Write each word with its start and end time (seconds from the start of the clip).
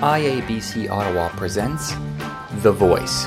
IABC 0.00 0.90
Ottawa 0.90 1.30
presents 1.30 1.94
The 2.62 2.70
Voice. 2.70 3.24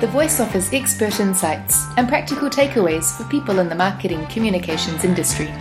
The 0.00 0.06
Voice 0.06 0.38
offers 0.38 0.72
expert 0.72 1.18
insights 1.18 1.84
and 1.96 2.06
practical 2.08 2.48
takeaways 2.48 3.16
for 3.16 3.24
people 3.24 3.58
in 3.58 3.68
the 3.68 3.74
marketing 3.74 4.24
communications 4.28 5.02
industry. 5.02 5.52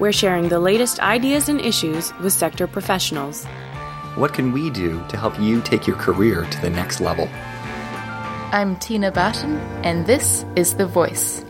We're 0.00 0.10
sharing 0.10 0.48
the 0.48 0.58
latest 0.58 0.98
ideas 0.98 1.48
and 1.48 1.60
issues 1.60 2.12
with 2.18 2.32
sector 2.32 2.66
professionals. 2.66 3.44
What 4.16 4.34
can 4.34 4.50
we 4.50 4.70
do 4.70 5.00
to 5.08 5.16
help 5.16 5.38
you 5.38 5.60
take 5.60 5.86
your 5.86 5.96
career 5.96 6.44
to 6.44 6.60
the 6.60 6.70
next 6.70 7.00
level? 7.00 7.28
I'm 8.52 8.74
Tina 8.74 9.12
Barton, 9.12 9.58
and 9.84 10.04
this 10.04 10.44
is 10.56 10.74
The 10.74 10.86
Voice. 10.86 11.44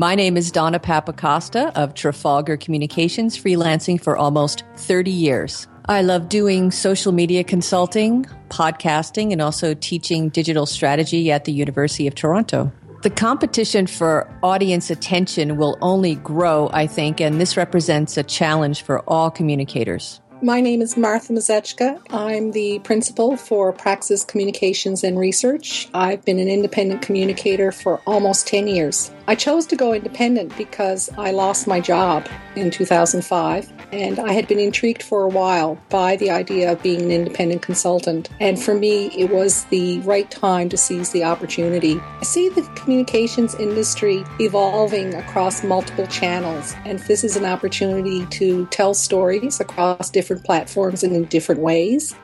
My 0.00 0.14
name 0.14 0.36
is 0.36 0.52
Donna 0.52 0.78
Papacosta 0.78 1.72
of 1.74 1.92
Trafalgar 1.94 2.56
Communications, 2.56 3.36
freelancing 3.36 4.00
for 4.00 4.16
almost 4.16 4.62
30 4.76 5.10
years. 5.10 5.66
I 5.86 6.02
love 6.02 6.28
doing 6.28 6.70
social 6.70 7.10
media 7.10 7.42
consulting, 7.42 8.24
podcasting, 8.48 9.32
and 9.32 9.42
also 9.42 9.74
teaching 9.74 10.28
digital 10.28 10.66
strategy 10.66 11.32
at 11.32 11.46
the 11.46 11.52
University 11.52 12.06
of 12.06 12.14
Toronto. 12.14 12.70
The 13.02 13.10
competition 13.10 13.88
for 13.88 14.32
audience 14.44 14.88
attention 14.88 15.56
will 15.56 15.76
only 15.80 16.14
grow, 16.14 16.70
I 16.72 16.86
think, 16.86 17.20
and 17.20 17.40
this 17.40 17.56
represents 17.56 18.16
a 18.16 18.22
challenge 18.22 18.82
for 18.82 19.00
all 19.08 19.32
communicators. 19.32 20.20
My 20.40 20.60
name 20.60 20.82
is 20.82 20.96
Martha 20.96 21.32
Muzychka. 21.32 22.00
I'm 22.10 22.52
the 22.52 22.78
principal 22.80 23.36
for 23.36 23.72
Praxis 23.72 24.24
Communications 24.24 25.02
and 25.02 25.18
Research. 25.18 25.88
I've 25.92 26.24
been 26.24 26.38
an 26.38 26.46
independent 26.46 27.02
communicator 27.02 27.72
for 27.72 28.00
almost 28.06 28.46
10 28.46 28.68
years. 28.68 29.10
I 29.26 29.34
chose 29.34 29.66
to 29.66 29.76
go 29.76 29.92
independent 29.92 30.56
because 30.56 31.10
I 31.18 31.32
lost 31.32 31.66
my 31.66 31.80
job 31.80 32.28
in 32.54 32.70
2005 32.70 33.72
and 33.92 34.18
I 34.18 34.32
had 34.32 34.48
been 34.48 34.58
intrigued 34.58 35.02
for 35.02 35.22
a 35.22 35.28
while 35.28 35.78
by 35.90 36.16
the 36.16 36.30
idea 36.30 36.72
of 36.72 36.82
being 36.82 37.02
an 37.02 37.10
independent 37.10 37.62
consultant. 37.62 38.30
And 38.40 38.58
for 38.60 38.74
me, 38.74 39.06
it 39.08 39.30
was 39.30 39.64
the 39.66 40.00
right 40.00 40.30
time 40.30 40.68
to 40.70 40.76
seize 40.76 41.10
the 41.10 41.24
opportunity. 41.24 42.00
I 42.20 42.24
see 42.24 42.48
the 42.48 42.62
communications 42.74 43.54
industry 43.56 44.24
evolving 44.40 45.14
across 45.14 45.62
multiple 45.64 46.06
channels, 46.06 46.74
and 46.84 46.98
this 47.00 47.24
is 47.24 47.36
an 47.36 47.44
opportunity 47.44 48.24
to 48.26 48.66
tell 48.66 48.94
stories 48.94 49.60
across 49.60 50.10
different 50.10 50.27
platforms 50.36 51.02
and 51.02 51.14
in 51.14 51.24
different 51.24 51.60
ways. 51.60 52.14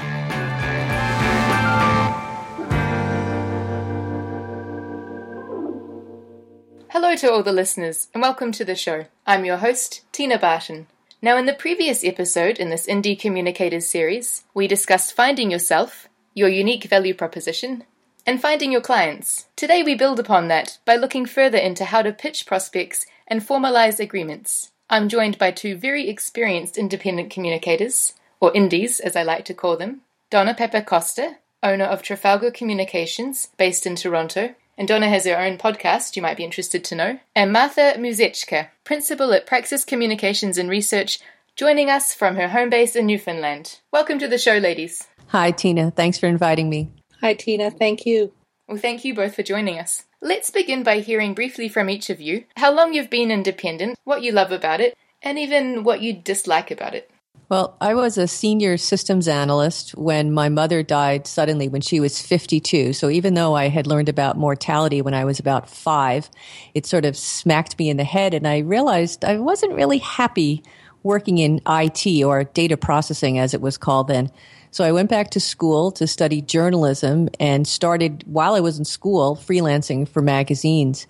Hello 6.90 7.16
to 7.16 7.32
all 7.32 7.42
the 7.42 7.52
listeners, 7.52 8.08
and 8.14 8.22
welcome 8.22 8.52
to 8.52 8.64
the 8.64 8.74
show. 8.74 9.06
I'm 9.26 9.44
your 9.44 9.56
host, 9.56 10.02
Tina 10.12 10.38
Barton. 10.38 10.86
Now, 11.20 11.36
in 11.36 11.46
the 11.46 11.54
previous 11.54 12.04
episode 12.04 12.58
in 12.58 12.70
this 12.70 12.86
Indie 12.86 13.18
Communicators 13.18 13.86
series, 13.86 14.44
we 14.52 14.66
discussed 14.66 15.14
finding 15.14 15.50
yourself, 15.50 16.08
your 16.34 16.48
unique 16.48 16.84
value 16.84 17.14
proposition, 17.14 17.84
and 18.26 18.40
finding 18.40 18.70
your 18.70 18.80
clients. 18.80 19.46
Today, 19.56 19.82
we 19.82 19.94
build 19.94 20.20
upon 20.20 20.48
that 20.48 20.78
by 20.84 20.96
looking 20.96 21.24
further 21.24 21.58
into 21.58 21.86
how 21.86 22.02
to 22.02 22.12
pitch 22.12 22.46
prospects 22.46 23.06
and 23.26 23.40
formalize 23.40 23.98
agreements. 24.00 24.70
I'm 24.90 25.08
joined 25.08 25.38
by 25.38 25.50
two 25.50 25.76
very 25.76 26.10
experienced 26.10 26.76
independent 26.76 27.30
communicators, 27.30 28.12
or 28.38 28.54
indies 28.54 29.00
as 29.00 29.16
I 29.16 29.22
like 29.22 29.46
to 29.46 29.54
call 29.54 29.78
them 29.78 30.02
Donna 30.30 30.54
Papacosta, 30.54 31.36
owner 31.62 31.84
of 31.84 32.02
Trafalgar 32.02 32.50
Communications, 32.50 33.48
based 33.56 33.86
in 33.86 33.96
Toronto, 33.96 34.54
and 34.76 34.86
Donna 34.86 35.08
has 35.08 35.24
her 35.24 35.38
own 35.38 35.56
podcast 35.56 36.16
you 36.16 36.22
might 36.22 36.36
be 36.36 36.44
interested 36.44 36.84
to 36.84 36.94
know, 36.94 37.18
and 37.34 37.50
Martha 37.50 37.94
Muzychka, 37.96 38.68
principal 38.84 39.32
at 39.32 39.46
Praxis 39.46 39.86
Communications 39.86 40.58
and 40.58 40.68
Research, 40.68 41.18
joining 41.56 41.88
us 41.88 42.12
from 42.12 42.36
her 42.36 42.48
home 42.48 42.68
base 42.68 42.94
in 42.94 43.06
Newfoundland. 43.06 43.80
Welcome 43.90 44.18
to 44.18 44.28
the 44.28 44.38
show, 44.38 44.58
ladies. 44.58 45.08
Hi, 45.28 45.50
Tina. 45.50 45.92
Thanks 45.92 46.18
for 46.18 46.26
inviting 46.26 46.68
me. 46.68 46.90
Hi, 47.22 47.32
Tina. 47.32 47.70
Thank 47.70 48.04
you. 48.04 48.34
Well, 48.68 48.76
thank 48.76 49.04
you 49.04 49.14
both 49.14 49.34
for 49.34 49.42
joining 49.42 49.78
us. 49.78 50.04
Let's 50.26 50.48
begin 50.48 50.84
by 50.84 51.00
hearing 51.00 51.34
briefly 51.34 51.68
from 51.68 51.90
each 51.90 52.08
of 52.08 52.18
you 52.18 52.44
how 52.56 52.72
long 52.72 52.94
you've 52.94 53.10
been 53.10 53.30
independent, 53.30 53.98
what 54.04 54.22
you 54.22 54.32
love 54.32 54.52
about 54.52 54.80
it, 54.80 54.96
and 55.20 55.38
even 55.38 55.84
what 55.84 56.00
you 56.00 56.14
dislike 56.14 56.70
about 56.70 56.94
it. 56.94 57.10
Well, 57.50 57.76
I 57.78 57.92
was 57.92 58.16
a 58.16 58.26
senior 58.26 58.78
systems 58.78 59.28
analyst 59.28 59.90
when 59.90 60.32
my 60.32 60.48
mother 60.48 60.82
died 60.82 61.26
suddenly 61.26 61.68
when 61.68 61.82
she 61.82 62.00
was 62.00 62.22
52. 62.22 62.94
So 62.94 63.10
even 63.10 63.34
though 63.34 63.54
I 63.54 63.68
had 63.68 63.86
learned 63.86 64.08
about 64.08 64.38
mortality 64.38 65.02
when 65.02 65.12
I 65.12 65.26
was 65.26 65.38
about 65.38 65.68
five, 65.68 66.30
it 66.72 66.86
sort 66.86 67.04
of 67.04 67.18
smacked 67.18 67.78
me 67.78 67.90
in 67.90 67.98
the 67.98 68.04
head 68.04 68.32
and 68.32 68.48
I 68.48 68.60
realized 68.60 69.26
I 69.26 69.36
wasn't 69.36 69.74
really 69.74 69.98
happy 69.98 70.62
working 71.02 71.36
in 71.36 71.60
IT 71.68 72.24
or 72.24 72.44
data 72.44 72.78
processing 72.78 73.38
as 73.38 73.52
it 73.52 73.60
was 73.60 73.76
called 73.76 74.08
then. 74.08 74.30
So 74.74 74.82
I 74.82 74.90
went 74.90 75.08
back 75.08 75.30
to 75.30 75.38
school 75.38 75.92
to 75.92 76.06
study 76.08 76.42
journalism 76.42 77.28
and 77.38 77.64
started 77.64 78.24
while 78.26 78.54
I 78.54 78.60
was 78.60 78.76
in 78.76 78.84
school 78.84 79.36
freelancing 79.36 80.08
for 80.08 80.20
magazines. 80.20 81.06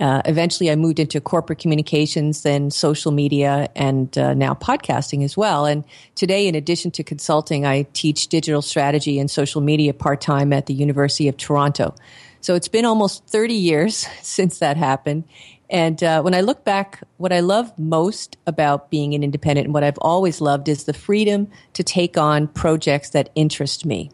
Uh, 0.00 0.22
eventually, 0.24 0.70
I 0.70 0.76
moved 0.76 1.00
into 1.00 1.20
corporate 1.20 1.58
communications, 1.58 2.44
then 2.44 2.70
social 2.70 3.10
media, 3.10 3.70
and 3.74 4.16
uh, 4.16 4.34
now 4.34 4.54
podcasting 4.54 5.24
as 5.24 5.36
well. 5.36 5.66
And 5.66 5.82
today, 6.14 6.46
in 6.46 6.54
addition 6.54 6.92
to 6.92 7.02
consulting, 7.02 7.66
I 7.66 7.88
teach 7.92 8.28
digital 8.28 8.62
strategy 8.62 9.18
and 9.18 9.28
social 9.28 9.60
media 9.60 9.92
part 9.92 10.20
time 10.20 10.52
at 10.52 10.66
the 10.66 10.74
University 10.74 11.26
of 11.26 11.36
Toronto. 11.36 11.96
So 12.40 12.54
it's 12.54 12.68
been 12.68 12.84
almost 12.84 13.26
30 13.26 13.52
years 13.54 14.06
since 14.22 14.60
that 14.60 14.76
happened. 14.76 15.24
And 15.70 16.02
uh, 16.02 16.22
when 16.22 16.34
I 16.34 16.40
look 16.40 16.64
back, 16.64 17.02
what 17.18 17.32
I 17.32 17.40
love 17.40 17.78
most 17.78 18.36
about 18.46 18.90
being 18.90 19.14
an 19.14 19.22
independent 19.22 19.66
and 19.66 19.74
what 19.74 19.84
I've 19.84 19.98
always 19.98 20.40
loved 20.40 20.68
is 20.68 20.84
the 20.84 20.94
freedom 20.94 21.48
to 21.74 21.82
take 21.82 22.16
on 22.16 22.48
projects 22.48 23.10
that 23.10 23.30
interest 23.34 23.84
me. 23.84 24.10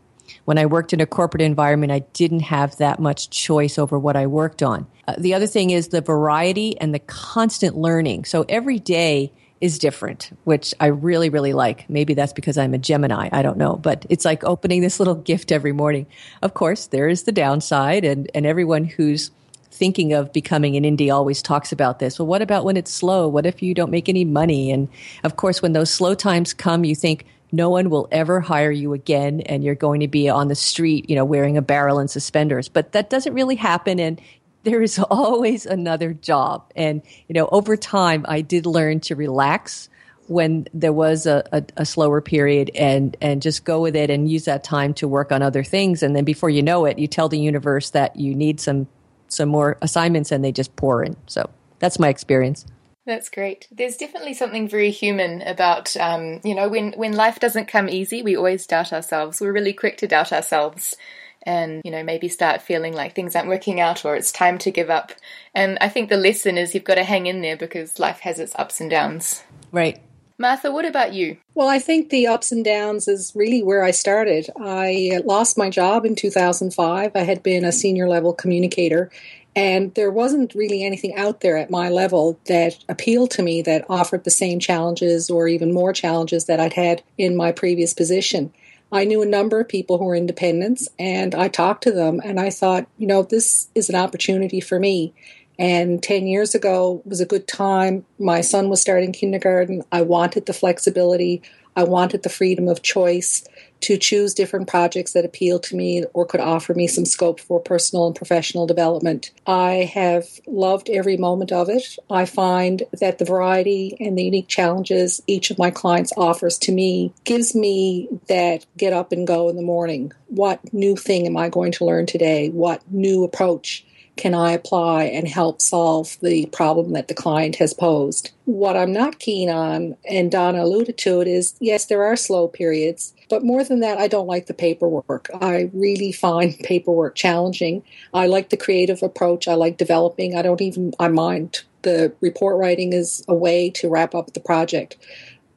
When 0.46 0.58
I 0.58 0.66
worked 0.66 0.92
in 0.92 1.00
a 1.00 1.06
corporate 1.06 1.42
environment, 1.42 1.92
I 1.92 2.00
didn't 2.12 2.40
have 2.40 2.76
that 2.76 2.98
much 2.98 3.30
choice 3.30 3.78
over 3.78 3.98
what 3.98 4.16
I 4.16 4.26
worked 4.26 4.62
on. 4.62 4.86
Uh, 5.06 5.14
the 5.16 5.34
other 5.34 5.46
thing 5.46 5.70
is 5.70 5.88
the 5.88 6.00
variety 6.00 6.78
and 6.80 6.94
the 6.94 6.98
constant 6.98 7.76
learning. 7.76 8.24
So 8.24 8.44
every 8.48 8.78
day 8.78 9.32
is 9.60 9.78
different, 9.78 10.30
which 10.44 10.74
I 10.80 10.86
really, 10.86 11.30
really 11.30 11.52
like. 11.52 11.88
Maybe 11.88 12.14
that's 12.14 12.32
because 12.32 12.58
I'm 12.58 12.74
a 12.74 12.78
Gemini. 12.78 13.28
I 13.32 13.42
don't 13.42 13.56
know, 13.56 13.76
but 13.76 14.04
it's 14.10 14.24
like 14.24 14.44
opening 14.44 14.82
this 14.82 14.98
little 14.98 15.14
gift 15.14 15.52
every 15.52 15.72
morning. 15.72 16.06
Of 16.42 16.52
course, 16.52 16.86
there 16.86 17.08
is 17.08 17.22
the 17.22 17.32
downside 17.32 18.04
and, 18.04 18.30
and 18.34 18.44
everyone 18.44 18.84
who's 18.84 19.30
thinking 19.74 20.12
of 20.12 20.32
becoming 20.32 20.76
an 20.76 20.84
indie 20.84 21.12
always 21.12 21.42
talks 21.42 21.72
about 21.72 21.98
this. 21.98 22.18
Well, 22.18 22.26
what 22.26 22.42
about 22.42 22.64
when 22.64 22.76
it's 22.76 22.92
slow? 22.92 23.28
What 23.28 23.44
if 23.44 23.62
you 23.62 23.74
don't 23.74 23.90
make 23.90 24.08
any 24.08 24.24
money? 24.24 24.70
And 24.70 24.88
of 25.24 25.36
course, 25.36 25.60
when 25.60 25.72
those 25.72 25.90
slow 25.90 26.14
times 26.14 26.54
come, 26.54 26.84
you 26.84 26.94
think, 26.94 27.26
no 27.52 27.70
one 27.70 27.88
will 27.88 28.08
ever 28.10 28.40
hire 28.40 28.72
you 28.72 28.94
again 28.94 29.40
and 29.42 29.62
you're 29.62 29.76
going 29.76 30.00
to 30.00 30.08
be 30.08 30.28
on 30.28 30.48
the 30.48 30.56
street, 30.56 31.08
you 31.08 31.14
know, 31.14 31.24
wearing 31.24 31.56
a 31.56 31.62
barrel 31.62 32.00
and 32.00 32.10
suspenders. 32.10 32.68
But 32.68 32.92
that 32.92 33.10
doesn't 33.10 33.32
really 33.32 33.54
happen 33.54 34.00
and 34.00 34.20
there 34.64 34.82
is 34.82 34.98
always 35.10 35.64
another 35.64 36.12
job. 36.12 36.64
And, 36.74 37.02
you 37.28 37.34
know, 37.34 37.48
over 37.52 37.76
time 37.76 38.24
I 38.28 38.40
did 38.40 38.66
learn 38.66 39.00
to 39.00 39.14
relax 39.14 39.88
when 40.26 40.66
there 40.72 40.92
was 40.92 41.26
a, 41.26 41.44
a, 41.52 41.62
a, 41.76 41.84
slower 41.84 42.20
period 42.22 42.70
and, 42.74 43.14
and 43.20 43.42
just 43.42 43.64
go 43.64 43.82
with 43.82 43.94
it 43.94 44.08
and 44.08 44.30
use 44.30 44.46
that 44.46 44.64
time 44.64 44.94
to 44.94 45.06
work 45.06 45.30
on 45.30 45.42
other 45.42 45.62
things. 45.62 46.02
And 46.02 46.16
then 46.16 46.24
before 46.24 46.48
you 46.48 46.62
know 46.62 46.86
it, 46.86 46.98
you 46.98 47.06
tell 47.06 47.28
the 47.28 47.38
universe 47.38 47.90
that 47.90 48.16
you 48.16 48.34
need 48.34 48.58
some, 48.58 48.88
some 49.34 49.48
more 49.48 49.76
assignments 49.82 50.32
and 50.32 50.44
they 50.44 50.52
just 50.52 50.74
pour 50.76 51.02
in. 51.02 51.16
So 51.26 51.48
that's 51.78 51.98
my 51.98 52.08
experience. 52.08 52.64
That's 53.06 53.28
great. 53.28 53.68
There's 53.70 53.96
definitely 53.96 54.32
something 54.32 54.66
very 54.66 54.90
human 54.90 55.42
about, 55.42 55.94
um, 55.98 56.40
you 56.42 56.54
know, 56.54 56.68
when, 56.68 56.92
when 56.92 57.12
life 57.12 57.38
doesn't 57.38 57.68
come 57.68 57.88
easy, 57.88 58.22
we 58.22 58.36
always 58.36 58.66
doubt 58.66 58.94
ourselves. 58.94 59.40
We're 59.40 59.52
really 59.52 59.74
quick 59.74 59.98
to 59.98 60.06
doubt 60.06 60.32
ourselves 60.32 60.96
and, 61.42 61.82
you 61.84 61.90
know, 61.90 62.02
maybe 62.02 62.28
start 62.28 62.62
feeling 62.62 62.94
like 62.94 63.14
things 63.14 63.36
aren't 63.36 63.48
working 63.48 63.78
out 63.78 64.06
or 64.06 64.16
it's 64.16 64.32
time 64.32 64.56
to 64.58 64.70
give 64.70 64.88
up. 64.88 65.12
And 65.54 65.76
I 65.82 65.90
think 65.90 66.08
the 66.08 66.16
lesson 66.16 66.56
is 66.56 66.74
you've 66.74 66.84
got 66.84 66.94
to 66.94 67.04
hang 67.04 67.26
in 67.26 67.42
there 67.42 67.58
because 67.58 67.98
life 67.98 68.20
has 68.20 68.38
its 68.38 68.54
ups 68.56 68.80
and 68.80 68.90
downs. 68.90 69.42
Right. 69.70 70.00
Martha, 70.36 70.72
what 70.72 70.84
about 70.84 71.12
you? 71.12 71.36
Well, 71.54 71.68
I 71.68 71.78
think 71.78 72.10
the 72.10 72.26
ups 72.26 72.50
and 72.50 72.64
downs 72.64 73.06
is 73.06 73.32
really 73.36 73.62
where 73.62 73.84
I 73.84 73.92
started. 73.92 74.50
I 74.58 75.20
lost 75.24 75.56
my 75.56 75.70
job 75.70 76.04
in 76.04 76.16
2005. 76.16 77.12
I 77.14 77.18
had 77.20 77.42
been 77.42 77.64
a 77.64 77.70
senior 77.70 78.08
level 78.08 78.32
communicator 78.32 79.10
and 79.56 79.94
there 79.94 80.10
wasn't 80.10 80.54
really 80.54 80.82
anything 80.82 81.14
out 81.14 81.40
there 81.40 81.56
at 81.56 81.70
my 81.70 81.88
level 81.88 82.38
that 82.46 82.76
appealed 82.88 83.30
to 83.32 83.42
me 83.42 83.62
that 83.62 83.84
offered 83.88 84.24
the 84.24 84.30
same 84.30 84.58
challenges 84.58 85.30
or 85.30 85.46
even 85.46 85.72
more 85.72 85.92
challenges 85.92 86.46
that 86.46 86.58
I'd 86.58 86.72
had 86.72 87.02
in 87.16 87.36
my 87.36 87.52
previous 87.52 87.94
position. 87.94 88.52
I 88.90 89.04
knew 89.04 89.22
a 89.22 89.26
number 89.26 89.60
of 89.60 89.68
people 89.68 89.98
who 89.98 90.04
were 90.04 90.16
independents 90.16 90.88
and 90.98 91.34
I 91.34 91.48
talked 91.48 91.84
to 91.84 91.92
them 91.92 92.20
and 92.24 92.40
I 92.40 92.50
thought, 92.50 92.86
you 92.98 93.06
know, 93.06 93.22
this 93.22 93.68
is 93.74 93.88
an 93.88 93.96
opportunity 93.96 94.60
for 94.60 94.78
me. 94.78 95.14
And 95.58 96.02
10 96.02 96.26
years 96.26 96.54
ago 96.54 97.02
was 97.04 97.20
a 97.20 97.26
good 97.26 97.46
time. 97.46 98.04
My 98.18 98.40
son 98.40 98.68
was 98.68 98.80
starting 98.80 99.12
kindergarten. 99.12 99.82
I 99.92 100.02
wanted 100.02 100.46
the 100.46 100.52
flexibility. 100.52 101.42
I 101.76 101.84
wanted 101.84 102.22
the 102.22 102.28
freedom 102.28 102.68
of 102.68 102.82
choice 102.82 103.44
to 103.80 103.98
choose 103.98 104.32
different 104.32 104.68
projects 104.68 105.12
that 105.12 105.24
appeal 105.24 105.58
to 105.58 105.76
me 105.76 106.04
or 106.14 106.24
could 106.24 106.40
offer 106.40 106.72
me 106.72 106.86
some 106.86 107.04
scope 107.04 107.40
for 107.40 107.60
personal 107.60 108.06
and 108.06 108.16
professional 108.16 108.66
development. 108.66 109.32
I 109.46 109.90
have 109.92 110.24
loved 110.46 110.88
every 110.88 111.16
moment 111.16 111.52
of 111.52 111.68
it. 111.68 111.98
I 112.08 112.24
find 112.24 112.84
that 113.00 113.18
the 113.18 113.24
variety 113.24 113.96
and 114.00 114.16
the 114.16 114.24
unique 114.24 114.48
challenges 114.48 115.20
each 115.26 115.50
of 115.50 115.58
my 115.58 115.70
clients 115.70 116.12
offers 116.16 116.56
to 116.58 116.72
me 116.72 117.12
gives 117.24 117.54
me 117.54 118.08
that 118.28 118.64
get 118.76 118.92
up 118.92 119.12
and 119.12 119.26
go 119.26 119.48
in 119.48 119.56
the 119.56 119.62
morning. 119.62 120.12
What 120.28 120.72
new 120.72 120.96
thing 120.96 121.26
am 121.26 121.36
I 121.36 121.48
going 121.48 121.72
to 121.72 121.84
learn 121.84 122.06
today? 122.06 122.48
What 122.48 122.82
new 122.90 123.24
approach 123.24 123.84
can 124.16 124.34
I 124.34 124.52
apply 124.52 125.04
and 125.04 125.26
help 125.26 125.60
solve 125.60 126.16
the 126.20 126.46
problem 126.46 126.92
that 126.92 127.08
the 127.08 127.14
client 127.14 127.56
has 127.56 127.74
posed? 127.74 128.30
What 128.44 128.76
I'm 128.76 128.92
not 128.92 129.18
keen 129.18 129.50
on, 129.50 129.96
and 130.08 130.30
Donna 130.30 130.62
alluded 130.62 130.98
to 130.98 131.20
it, 131.20 131.28
is 131.28 131.54
yes, 131.60 131.86
there 131.86 132.04
are 132.04 132.16
slow 132.16 132.46
periods, 132.46 133.12
but 133.28 133.44
more 133.44 133.64
than 133.64 133.80
that, 133.80 133.98
I 133.98 134.06
don't 134.06 134.28
like 134.28 134.46
the 134.46 134.54
paperwork. 134.54 135.28
I 135.40 135.70
really 135.72 136.12
find 136.12 136.56
paperwork 136.64 137.16
challenging. 137.16 137.82
I 138.12 138.26
like 138.26 138.50
the 138.50 138.56
creative 138.56 139.02
approach. 139.02 139.48
I 139.48 139.54
like 139.54 139.78
developing. 139.78 140.36
I 140.36 140.42
don't 140.42 140.62
even, 140.62 140.92
I 141.00 141.08
mind 141.08 141.62
the 141.82 142.14
report 142.20 142.56
writing 142.56 142.92
is 142.92 143.22
a 143.28 143.34
way 143.34 143.68
to 143.70 143.90
wrap 143.90 144.14
up 144.14 144.32
the 144.32 144.40
project 144.40 144.96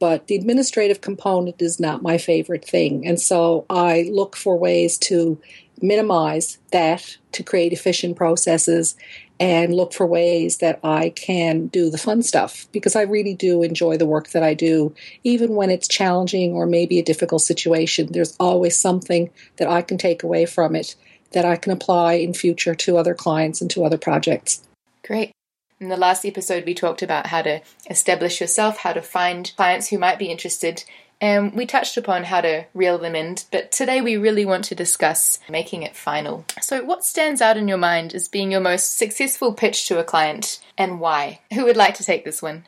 but 0.00 0.26
the 0.26 0.36
administrative 0.36 1.00
component 1.00 1.60
is 1.60 1.80
not 1.80 2.02
my 2.02 2.18
favorite 2.18 2.64
thing. 2.64 3.06
And 3.06 3.20
so 3.20 3.66
I 3.68 4.08
look 4.12 4.36
for 4.36 4.56
ways 4.56 4.96
to 4.98 5.40
minimize 5.82 6.58
that 6.72 7.16
to 7.32 7.42
create 7.42 7.72
efficient 7.72 8.16
processes 8.16 8.96
and 9.40 9.74
look 9.74 9.92
for 9.92 10.06
ways 10.06 10.58
that 10.58 10.80
I 10.82 11.10
can 11.10 11.68
do 11.68 11.90
the 11.90 11.98
fun 11.98 12.22
stuff 12.22 12.66
because 12.72 12.96
I 12.96 13.02
really 13.02 13.34
do 13.34 13.62
enjoy 13.62 13.96
the 13.96 14.06
work 14.06 14.30
that 14.30 14.42
I 14.42 14.54
do. 14.54 14.94
Even 15.22 15.54
when 15.54 15.70
it's 15.70 15.86
challenging 15.86 16.52
or 16.52 16.66
maybe 16.66 16.98
a 16.98 17.04
difficult 17.04 17.42
situation, 17.42 18.12
there's 18.12 18.36
always 18.40 18.76
something 18.76 19.30
that 19.56 19.68
I 19.68 19.82
can 19.82 19.98
take 19.98 20.22
away 20.22 20.46
from 20.46 20.74
it 20.74 20.96
that 21.32 21.44
I 21.44 21.56
can 21.56 21.72
apply 21.72 22.14
in 22.14 22.34
future 22.34 22.74
to 22.74 22.96
other 22.96 23.14
clients 23.14 23.60
and 23.60 23.70
to 23.72 23.84
other 23.84 23.98
projects. 23.98 24.62
Great. 25.04 25.32
In 25.80 25.88
the 25.88 25.96
last 25.96 26.24
episode, 26.24 26.64
we 26.66 26.74
talked 26.74 27.02
about 27.02 27.28
how 27.28 27.42
to 27.42 27.60
establish 27.88 28.40
yourself, 28.40 28.78
how 28.78 28.92
to 28.92 29.02
find 29.02 29.52
clients 29.56 29.88
who 29.88 29.98
might 29.98 30.18
be 30.18 30.26
interested, 30.26 30.84
and 31.20 31.54
we 31.54 31.66
touched 31.66 31.96
upon 31.96 32.24
how 32.24 32.40
to 32.40 32.66
reel 32.74 32.98
them 32.98 33.14
in, 33.14 33.36
but 33.50 33.72
today 33.72 34.00
we 34.00 34.16
really 34.16 34.44
want 34.44 34.64
to 34.66 34.74
discuss 34.74 35.38
making 35.48 35.82
it 35.82 35.96
final. 35.96 36.44
So, 36.60 36.84
what 36.84 37.04
stands 37.04 37.40
out 37.40 37.56
in 37.56 37.68
your 37.68 37.78
mind 37.78 38.14
as 38.14 38.28
being 38.28 38.52
your 38.52 38.60
most 38.60 38.96
successful 38.96 39.52
pitch 39.52 39.86
to 39.88 39.98
a 39.98 40.04
client 40.04 40.60
and 40.76 41.00
why? 41.00 41.40
Who 41.52 41.64
would 41.64 41.76
like 41.76 41.94
to 41.94 42.04
take 42.04 42.24
this 42.24 42.42
one? 42.42 42.66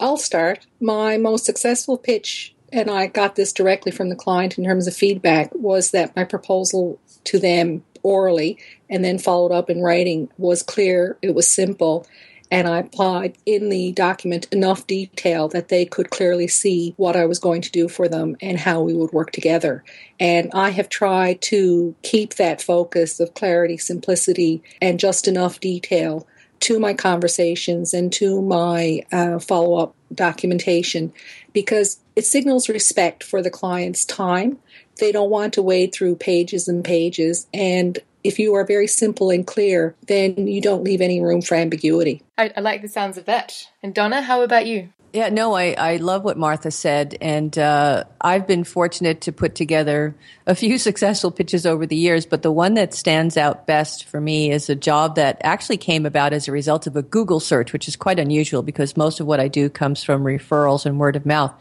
I'll 0.00 0.16
start. 0.16 0.66
My 0.80 1.16
most 1.16 1.44
successful 1.44 1.96
pitch, 1.96 2.54
and 2.72 2.90
I 2.90 3.06
got 3.06 3.36
this 3.36 3.52
directly 3.52 3.92
from 3.92 4.08
the 4.08 4.16
client 4.16 4.58
in 4.58 4.64
terms 4.64 4.86
of 4.86 4.96
feedback, 4.96 5.54
was 5.54 5.92
that 5.92 6.16
my 6.16 6.24
proposal 6.24 6.98
to 7.24 7.38
them 7.38 7.84
orally 8.02 8.58
and 8.90 9.04
then 9.04 9.18
followed 9.18 9.52
up 9.52 9.70
in 9.70 9.80
writing 9.80 10.28
was 10.38 10.62
clear, 10.62 11.18
it 11.22 11.34
was 11.34 11.48
simple, 11.48 12.06
and 12.52 12.68
I 12.68 12.80
applied 12.80 13.38
in 13.46 13.70
the 13.70 13.92
document 13.92 14.46
enough 14.52 14.86
detail 14.86 15.48
that 15.48 15.68
they 15.68 15.86
could 15.86 16.10
clearly 16.10 16.46
see 16.46 16.92
what 16.98 17.16
I 17.16 17.24
was 17.24 17.38
going 17.38 17.62
to 17.62 17.70
do 17.70 17.88
for 17.88 18.08
them 18.08 18.36
and 18.42 18.58
how 18.58 18.82
we 18.82 18.92
would 18.92 19.10
work 19.10 19.32
together. 19.32 19.82
And 20.20 20.50
I 20.52 20.68
have 20.68 20.90
tried 20.90 21.40
to 21.42 21.94
keep 22.02 22.34
that 22.34 22.60
focus 22.60 23.20
of 23.20 23.32
clarity, 23.32 23.78
simplicity, 23.78 24.62
and 24.82 25.00
just 25.00 25.26
enough 25.26 25.60
detail 25.60 26.28
to 26.60 26.78
my 26.78 26.92
conversations 26.92 27.94
and 27.94 28.12
to 28.12 28.42
my 28.42 29.00
uh, 29.10 29.38
follow 29.38 29.78
up 29.78 29.94
documentation 30.14 31.10
because 31.54 32.00
it 32.16 32.26
signals 32.26 32.68
respect 32.68 33.24
for 33.24 33.42
the 33.42 33.50
client's 33.50 34.04
time. 34.04 34.58
They 35.00 35.10
don't 35.10 35.30
want 35.30 35.54
to 35.54 35.62
wade 35.62 35.94
through 35.94 36.16
pages 36.16 36.68
and 36.68 36.84
pages. 36.84 37.46
And 37.54 37.98
if 38.24 38.38
you 38.38 38.54
are 38.54 38.64
very 38.64 38.86
simple 38.86 39.30
and 39.30 39.46
clear, 39.46 39.94
then 40.06 40.46
you 40.46 40.60
don't 40.60 40.84
leave 40.84 41.00
any 41.00 41.20
room 41.20 41.42
for 41.42 41.54
ambiguity. 41.54 42.22
I, 42.42 42.52
I 42.56 42.60
like 42.60 42.82
the 42.82 42.88
sounds 42.88 43.16
of 43.18 43.26
that. 43.26 43.68
And 43.82 43.94
Donna, 43.94 44.20
how 44.20 44.42
about 44.42 44.66
you? 44.66 44.92
Yeah, 45.12 45.28
no, 45.28 45.52
I, 45.52 45.74
I 45.76 45.96
love 45.96 46.24
what 46.24 46.38
Martha 46.38 46.70
said. 46.70 47.18
And 47.20 47.56
uh, 47.58 48.04
I've 48.20 48.46
been 48.46 48.64
fortunate 48.64 49.20
to 49.22 49.32
put 49.32 49.54
together 49.54 50.14
a 50.46 50.54
few 50.54 50.78
successful 50.88 51.30
pitches 51.30 51.66
over 51.66 51.86
the 51.86 51.96
years, 51.96 52.24
but 52.24 52.42
the 52.42 52.50
one 52.50 52.74
that 52.74 52.94
stands 52.94 53.36
out 53.36 53.66
best 53.66 54.04
for 54.04 54.20
me 54.20 54.50
is 54.50 54.70
a 54.70 54.74
job 54.74 55.16
that 55.16 55.38
actually 55.44 55.76
came 55.76 56.06
about 56.06 56.32
as 56.32 56.48
a 56.48 56.52
result 56.52 56.86
of 56.86 56.96
a 56.96 57.02
Google 57.02 57.40
search, 57.40 57.72
which 57.72 57.88
is 57.88 57.96
quite 57.96 58.18
unusual 58.18 58.62
because 58.62 58.96
most 58.96 59.20
of 59.20 59.26
what 59.26 59.38
I 59.38 59.48
do 59.48 59.68
comes 59.68 60.02
from 60.02 60.24
referrals 60.24 60.86
and 60.86 60.98
word 60.98 61.14
of 61.14 61.26
mouth. 61.26 61.52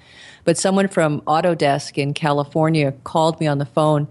But 0.46 0.58
someone 0.58 0.88
from 0.88 1.22
Autodesk 1.22 1.98
in 1.98 2.14
California 2.14 2.94
called 3.04 3.40
me 3.40 3.48
on 3.48 3.58
the 3.58 3.66
phone 3.66 4.08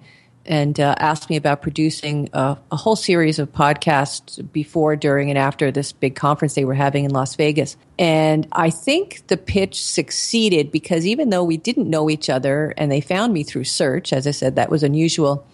and 0.50 0.80
uh, 0.80 0.96
asked 0.98 1.30
me 1.30 1.36
about 1.36 1.62
producing 1.62 2.28
a, 2.32 2.58
a, 2.72 2.76
whole 2.76 2.96
series 2.96 3.38
of 3.38 3.52
podcasts 3.52 4.52
before, 4.52 4.96
during, 4.96 5.30
and 5.30 5.38
after 5.38 5.70
this 5.70 5.92
big 5.92 6.16
conference 6.16 6.54
they 6.54 6.64
were 6.64 6.74
having 6.74 7.04
in 7.04 7.12
Las 7.12 7.36
Vegas. 7.36 7.76
And 8.00 8.48
I 8.50 8.68
think 8.70 9.24
the 9.28 9.36
pitch 9.36 9.80
succeeded 9.80 10.72
because 10.72 11.06
even 11.06 11.30
though 11.30 11.44
we 11.44 11.56
didn't 11.56 11.88
know 11.88 12.10
each 12.10 12.28
other 12.28 12.74
and 12.76 12.90
they 12.90 13.00
found 13.00 13.32
me 13.32 13.44
through 13.44 13.62
search, 13.62 14.12
as 14.12 14.26
I 14.26 14.32
said, 14.32 14.56
that 14.56 14.70
was 14.70 14.82
unusual, 14.82 15.46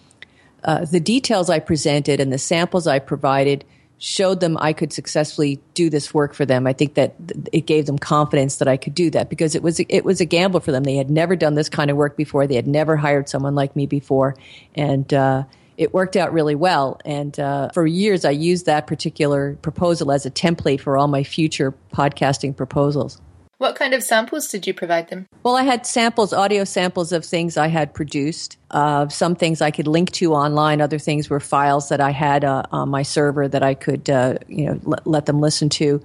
uh, 0.63 0.85
the 0.85 0.99
details 0.99 1.47
I 1.47 1.59
presented 1.59 2.19
and 2.19 2.33
the 2.33 2.39
samples 2.39 2.87
I 2.87 2.97
provided– 2.97 3.63
showed 3.99 4.39
them 4.39 4.57
I 4.59 4.73
could 4.73 4.93
successfully 4.93 5.59
do 5.73 5.89
this 5.89 6.13
work 6.13 6.33
for 6.33 6.45
them. 6.45 6.67
I 6.67 6.73
think 6.73 6.93
that 6.95 7.15
it 7.51 7.65
gave 7.65 7.87
them 7.87 7.97
confidence 7.97 8.57
that 8.57 8.67
I 8.67 8.77
could 8.77 8.93
do 8.93 9.09
that 9.11 9.29
because 9.29 9.55
it 9.55 9.63
was 9.63 9.79
it 9.79 10.05
was 10.05 10.21
a 10.21 10.25
gamble 10.25 10.59
for 10.59 10.71
them. 10.71 10.83
They 10.83 10.97
had 10.97 11.09
never 11.09 11.35
done 11.35 11.55
this 11.55 11.69
kind 11.69 11.89
of 11.89 11.97
work 11.97 12.15
before. 12.15 12.45
They 12.45 12.55
had 12.55 12.67
never 12.67 12.95
hired 12.95 13.27
someone 13.27 13.55
like 13.55 13.75
me 13.75 13.87
before, 13.87 14.35
and 14.75 15.11
uh, 15.13 15.43
it 15.77 15.93
worked 15.93 16.15
out 16.15 16.31
really 16.31 16.55
well. 16.55 16.99
And 17.05 17.39
uh, 17.39 17.69
for 17.73 17.87
years, 17.87 18.25
I 18.25 18.31
used 18.31 18.65
that 18.65 18.87
particular 18.87 19.55
proposal 19.61 20.11
as 20.11 20.25
a 20.25 20.31
template 20.31 20.81
for 20.81 20.97
all 20.97 21.07
my 21.07 21.23
future 21.23 21.73
podcasting 21.93 22.55
proposals. 22.55 23.19
What 23.59 23.75
kind 23.75 23.95
of 23.95 24.03
samples 24.03 24.49
did 24.49 24.67
you 24.67 24.73
provide 24.73 25.09
them? 25.09 25.25
Well, 25.41 25.55
I 25.55 25.63
had 25.63 25.87
samples, 25.87 26.31
audio 26.31 26.63
samples 26.63 27.11
of 27.11 27.25
things 27.25 27.57
I 27.57 27.67
had 27.67 27.91
produced. 27.91 28.57
Uh, 28.69 29.07
some 29.07 29.35
things 29.35 29.61
I 29.61 29.71
could 29.71 29.87
link 29.87 30.11
to 30.11 30.33
online. 30.33 30.79
Other 30.79 30.99
things 30.99 31.27
were 31.27 31.39
files 31.39 31.89
that 31.89 31.99
I 31.99 32.11
had 32.11 32.43
uh, 32.43 32.63
on 32.71 32.89
my 32.89 33.01
server 33.01 33.47
that 33.47 33.63
I 33.63 33.73
could, 33.73 34.11
uh, 34.11 34.35
you 34.47 34.65
know, 34.65 34.79
let, 34.83 35.07
let, 35.07 35.25
them 35.25 35.39
listen 35.39 35.69
to. 35.69 36.01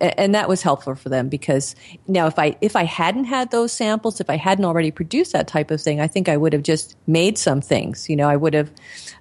And 0.00 0.34
that 0.34 0.48
was 0.48 0.62
helpful 0.62 0.94
for 0.94 1.08
them 1.08 1.28
because 1.28 1.76
now 2.08 2.26
if 2.26 2.38
I 2.38 2.56
if 2.60 2.74
I 2.74 2.84
hadn't 2.84 3.24
had 3.24 3.50
those 3.50 3.72
samples, 3.72 4.20
if 4.20 4.30
I 4.30 4.36
hadn't 4.36 4.64
already 4.64 4.90
produced 4.90 5.32
that 5.32 5.46
type 5.46 5.70
of 5.70 5.80
thing, 5.80 6.00
I 6.00 6.06
think 6.06 6.28
I 6.28 6.36
would 6.36 6.52
have 6.52 6.62
just 6.62 6.96
made 7.06 7.36
some 7.36 7.60
things. 7.60 8.08
You 8.08 8.16
know, 8.16 8.28
I 8.28 8.36
would 8.36 8.54
have 8.54 8.70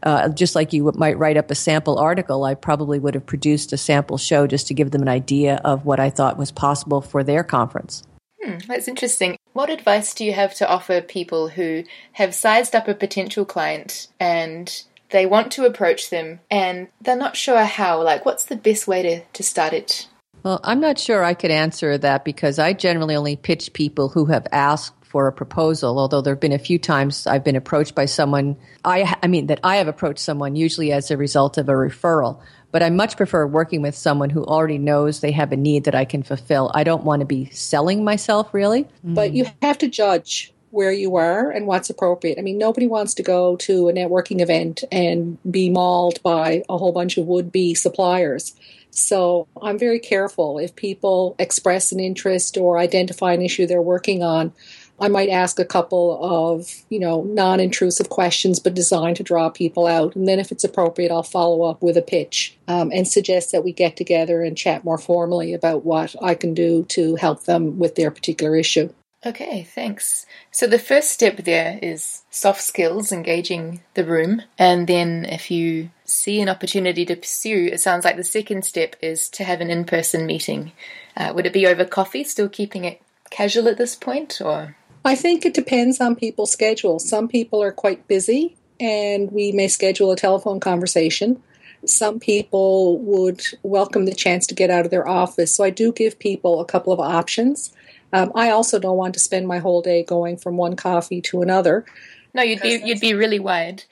uh, 0.04 0.30
just 0.30 0.56
like 0.56 0.72
you 0.72 0.92
might 0.96 1.18
write 1.18 1.38
up 1.38 1.52
a 1.52 1.56
sample 1.56 2.00
article. 2.00 2.46
I 2.46 2.54
probably 2.54 3.00
would 3.00 3.14
have 3.14 3.26
produced 3.26 3.74
a 3.74 3.78
sample 3.78 4.18
show 4.18 4.48
just 4.48 4.68
to 4.68 4.74
give 4.74 4.92
them 4.92 5.02
an 5.02 5.10
idea 5.10 5.60
of 5.66 5.86
what 5.86 6.00
I 6.00 6.10
thought 6.10 6.38
was 6.38 6.52
possible 6.52 7.02
for 7.02 7.24
their 7.24 7.44
conference. 7.44 8.04
Hmm, 8.42 8.60
that's 8.68 8.88
interesting. 8.88 9.38
What 9.54 9.70
advice 9.70 10.14
do 10.14 10.24
you 10.24 10.34
have 10.34 10.54
to 10.56 10.70
offer 10.70 11.02
people 11.02 11.50
who 11.50 11.84
have 12.14 12.34
sized 12.34 12.76
up 12.76 12.88
a 12.88 12.94
potential 12.94 13.44
client 13.44 14.08
and 14.20 14.84
they 15.10 15.26
want 15.26 15.52
to 15.54 15.66
approach 15.66 16.10
them 16.10 16.40
and 16.50 16.88
they're 17.02 17.16
not 17.18 17.36
sure 17.36 17.64
how? 17.66 18.02
Like, 18.02 18.26
what's 18.26 18.46
the 18.46 18.56
best 18.56 18.88
way 18.88 19.02
to, 19.04 19.22
to 19.22 19.44
start 19.44 19.74
it? 19.74 20.08
Well, 20.44 20.60
I'm 20.64 20.80
not 20.80 21.00
sure 21.00 21.24
I 21.24 21.34
could 21.34 21.52
answer 21.52 21.98
that 21.98 22.24
because 22.24 22.60
I 22.60 22.74
generally 22.74 23.16
only 23.16 23.36
pitch 23.36 23.74
people 23.74 24.10
who 24.10 24.26
have 24.26 24.48
asked 24.52 24.94
for 25.10 25.28
a 25.28 25.34
proposal. 25.34 25.98
Although 25.98 26.22
there 26.22 26.34
have 26.34 26.40
been 26.40 26.54
a 26.54 26.60
few 26.60 26.78
times 26.78 27.26
I've 27.26 27.44
been 27.44 27.56
approached 27.56 27.96
by 27.96 28.06
someone, 28.06 28.56
I, 28.86 29.16
I 29.24 29.28
mean, 29.28 29.48
that 29.48 29.60
I 29.64 29.78
have 29.78 29.88
approached 29.88 30.20
someone 30.20 30.56
usually 30.56 30.92
as 30.92 31.10
a 31.10 31.18
result 31.18 31.58
of 31.58 31.68
a 31.68 31.74
referral. 31.74 32.40
But 32.72 32.84
I 32.84 32.92
much 32.92 33.18
prefer 33.18 33.48
working 33.48 33.82
with 33.82 33.96
someone 33.96 34.30
who 34.30 34.46
already 34.46 34.78
knows 34.78 35.20
they 35.20 35.32
have 35.32 35.52
a 35.52 35.58
need 35.58 35.86
that 35.86 35.96
I 35.96 36.06
can 36.06 36.22
fulfill. 36.22 36.72
I 36.76 36.84
don't 36.84 37.04
want 37.04 37.22
to 37.22 37.26
be 37.26 37.50
selling 37.50 38.04
myself 38.04 38.54
really. 38.54 38.84
Mm. 39.06 39.16
But 39.16 39.34
you 39.34 39.48
have 39.64 39.80
to 39.80 39.88
judge 39.88 40.54
where 40.72 40.92
you 40.92 41.16
are 41.16 41.50
and 41.50 41.66
what's 41.66 41.90
appropriate. 41.90 42.38
I 42.38 42.42
mean, 42.42 42.58
nobody 42.58 42.86
wants 42.86 43.16
to 43.16 43.24
go 43.24 43.56
to 43.58 43.90
a 43.90 43.94
networking 43.94 44.40
event 44.40 44.84
and 44.92 45.40
be 45.50 45.70
mauled 45.70 46.22
by 46.22 46.64
a 46.70 46.78
whole 46.78 46.92
bunch 46.92 47.18
of 47.18 47.26
would 47.26 47.52
be 47.52 47.74
suppliers. 47.74 48.56
So 48.92 49.48
I'm 49.62 49.78
very 49.78 50.00
careful 50.00 50.60
if 50.60 50.76
people 50.76 51.36
express 51.40 51.92
an 51.92 52.00
interest 52.00 52.58
or 52.58 52.78
identify 52.78 53.34
an 53.34 53.42
issue 53.42 53.66
they're 53.66 53.82
working 53.82 54.24
on. 54.24 54.54
I 55.02 55.08
might 55.08 55.30
ask 55.30 55.60
a 55.60 55.66
couple 55.66 56.20
of, 56.22 56.70
you 56.90 57.00
know, 57.00 57.24
non-intrusive 57.24 58.10
questions, 58.10 58.60
but 58.60 58.74
designed 58.74 59.16
to 59.18 59.24
draw 59.24 59.50
people 59.50 59.88
out. 59.88 60.16
And 60.16 60.28
then, 60.28 60.40
if 60.40 60.52
it's 60.52 60.66
appropriate, 60.66 61.12
I'll 61.12 61.24
follow 61.24 61.64
up 61.64 61.82
with 61.82 61.96
a 61.96 62.02
pitch 62.02 62.58
um, 62.68 62.92
and 62.94 63.08
suggest 63.08 63.52
that 63.52 63.64
we 63.64 63.72
get 63.72 63.96
together 63.96 64.44
and 64.44 64.58
chat 64.58 64.84
more 64.84 64.98
formally 64.98 65.54
about 65.54 65.86
what 65.86 66.16
I 66.22 66.36
can 66.36 66.54
do 66.54 66.84
to 66.90 67.16
help 67.16 67.46
them 67.46 67.80
with 67.80 67.96
their 67.96 68.12
particular 68.12 68.58
issue. 68.58 68.94
Okay, 69.26 69.64
thanks. 69.64 70.26
So 70.52 70.66
the 70.66 70.80
first 70.80 71.12
step 71.12 71.38
there 71.38 71.78
is 71.82 72.24
soft 72.30 72.62
skills, 72.62 73.12
engaging 73.12 73.82
the 73.94 74.06
room. 74.06 74.44
And 74.58 74.88
then 74.88 75.26
if 75.26 75.52
you 75.52 75.92
see 76.10 76.42
an 76.42 76.50
opportunity 76.50 77.06
to 77.06 77.16
pursue, 77.16 77.70
it 77.72 77.80
sounds 77.80 78.06
like 78.06 78.18
the 78.18 78.24
second 78.24 78.66
step 78.66 78.96
is 79.02 79.30
to 79.30 79.44
have 79.44 79.62
an 79.62 79.70
in 79.70 79.86
person 79.86 80.26
meeting. 80.26 80.72
Uh, 81.16 81.32
would 81.36 81.46
it 81.46 81.54
be 81.54 81.68
over 81.68 81.86
coffee, 81.86 82.24
still 82.24 82.50
keeping 82.50 82.86
it 82.86 83.02
casual 83.30 83.68
at 83.68 83.78
this 83.78 83.96
point, 83.96 84.42
or? 84.42 84.76
I 85.06 85.16
think 85.16 85.46
it 85.46 85.54
depends 85.54 86.02
on 86.02 86.16
people's 86.16 86.52
schedule. 86.52 87.00
Some 87.00 87.28
people 87.28 87.64
are 87.64 87.72
quite 87.72 88.08
busy 88.08 88.58
and 88.80 89.32
we 89.32 89.52
may 89.52 89.68
schedule 89.68 90.12
a 90.12 90.16
telephone 90.16 90.60
conversation. 90.60 91.42
Some 91.86 92.20
people 92.20 92.98
would 93.00 93.42
welcome 93.64 94.06
the 94.06 94.14
chance 94.14 94.48
to 94.48 94.56
get 94.56 94.70
out 94.70 94.86
of 94.86 94.92
their 94.92 95.08
office. 95.08 95.56
So 95.56 95.64
I 95.64 95.70
do 95.70 95.92
give 95.92 96.20
people 96.20 96.60
a 96.60 96.66
couple 96.66 96.92
of 96.92 97.00
options. 97.00 97.74
Um, 98.12 98.32
I 98.36 98.50
also 98.50 98.80
don't 98.80 98.98
want 98.98 99.14
to 99.14 99.20
spend 99.20 99.48
my 99.48 99.60
whole 99.60 99.82
day 99.82 100.04
going 100.04 100.38
from 100.38 100.58
one 100.58 100.76
coffee 100.76 101.22
to 101.22 101.42
another. 101.42 101.86
No, 102.34 102.42
you'd 102.42 102.62
be 102.62 102.82
you'd 102.84 103.00
be 103.00 103.14
really 103.14 103.40
wide. 103.40 103.84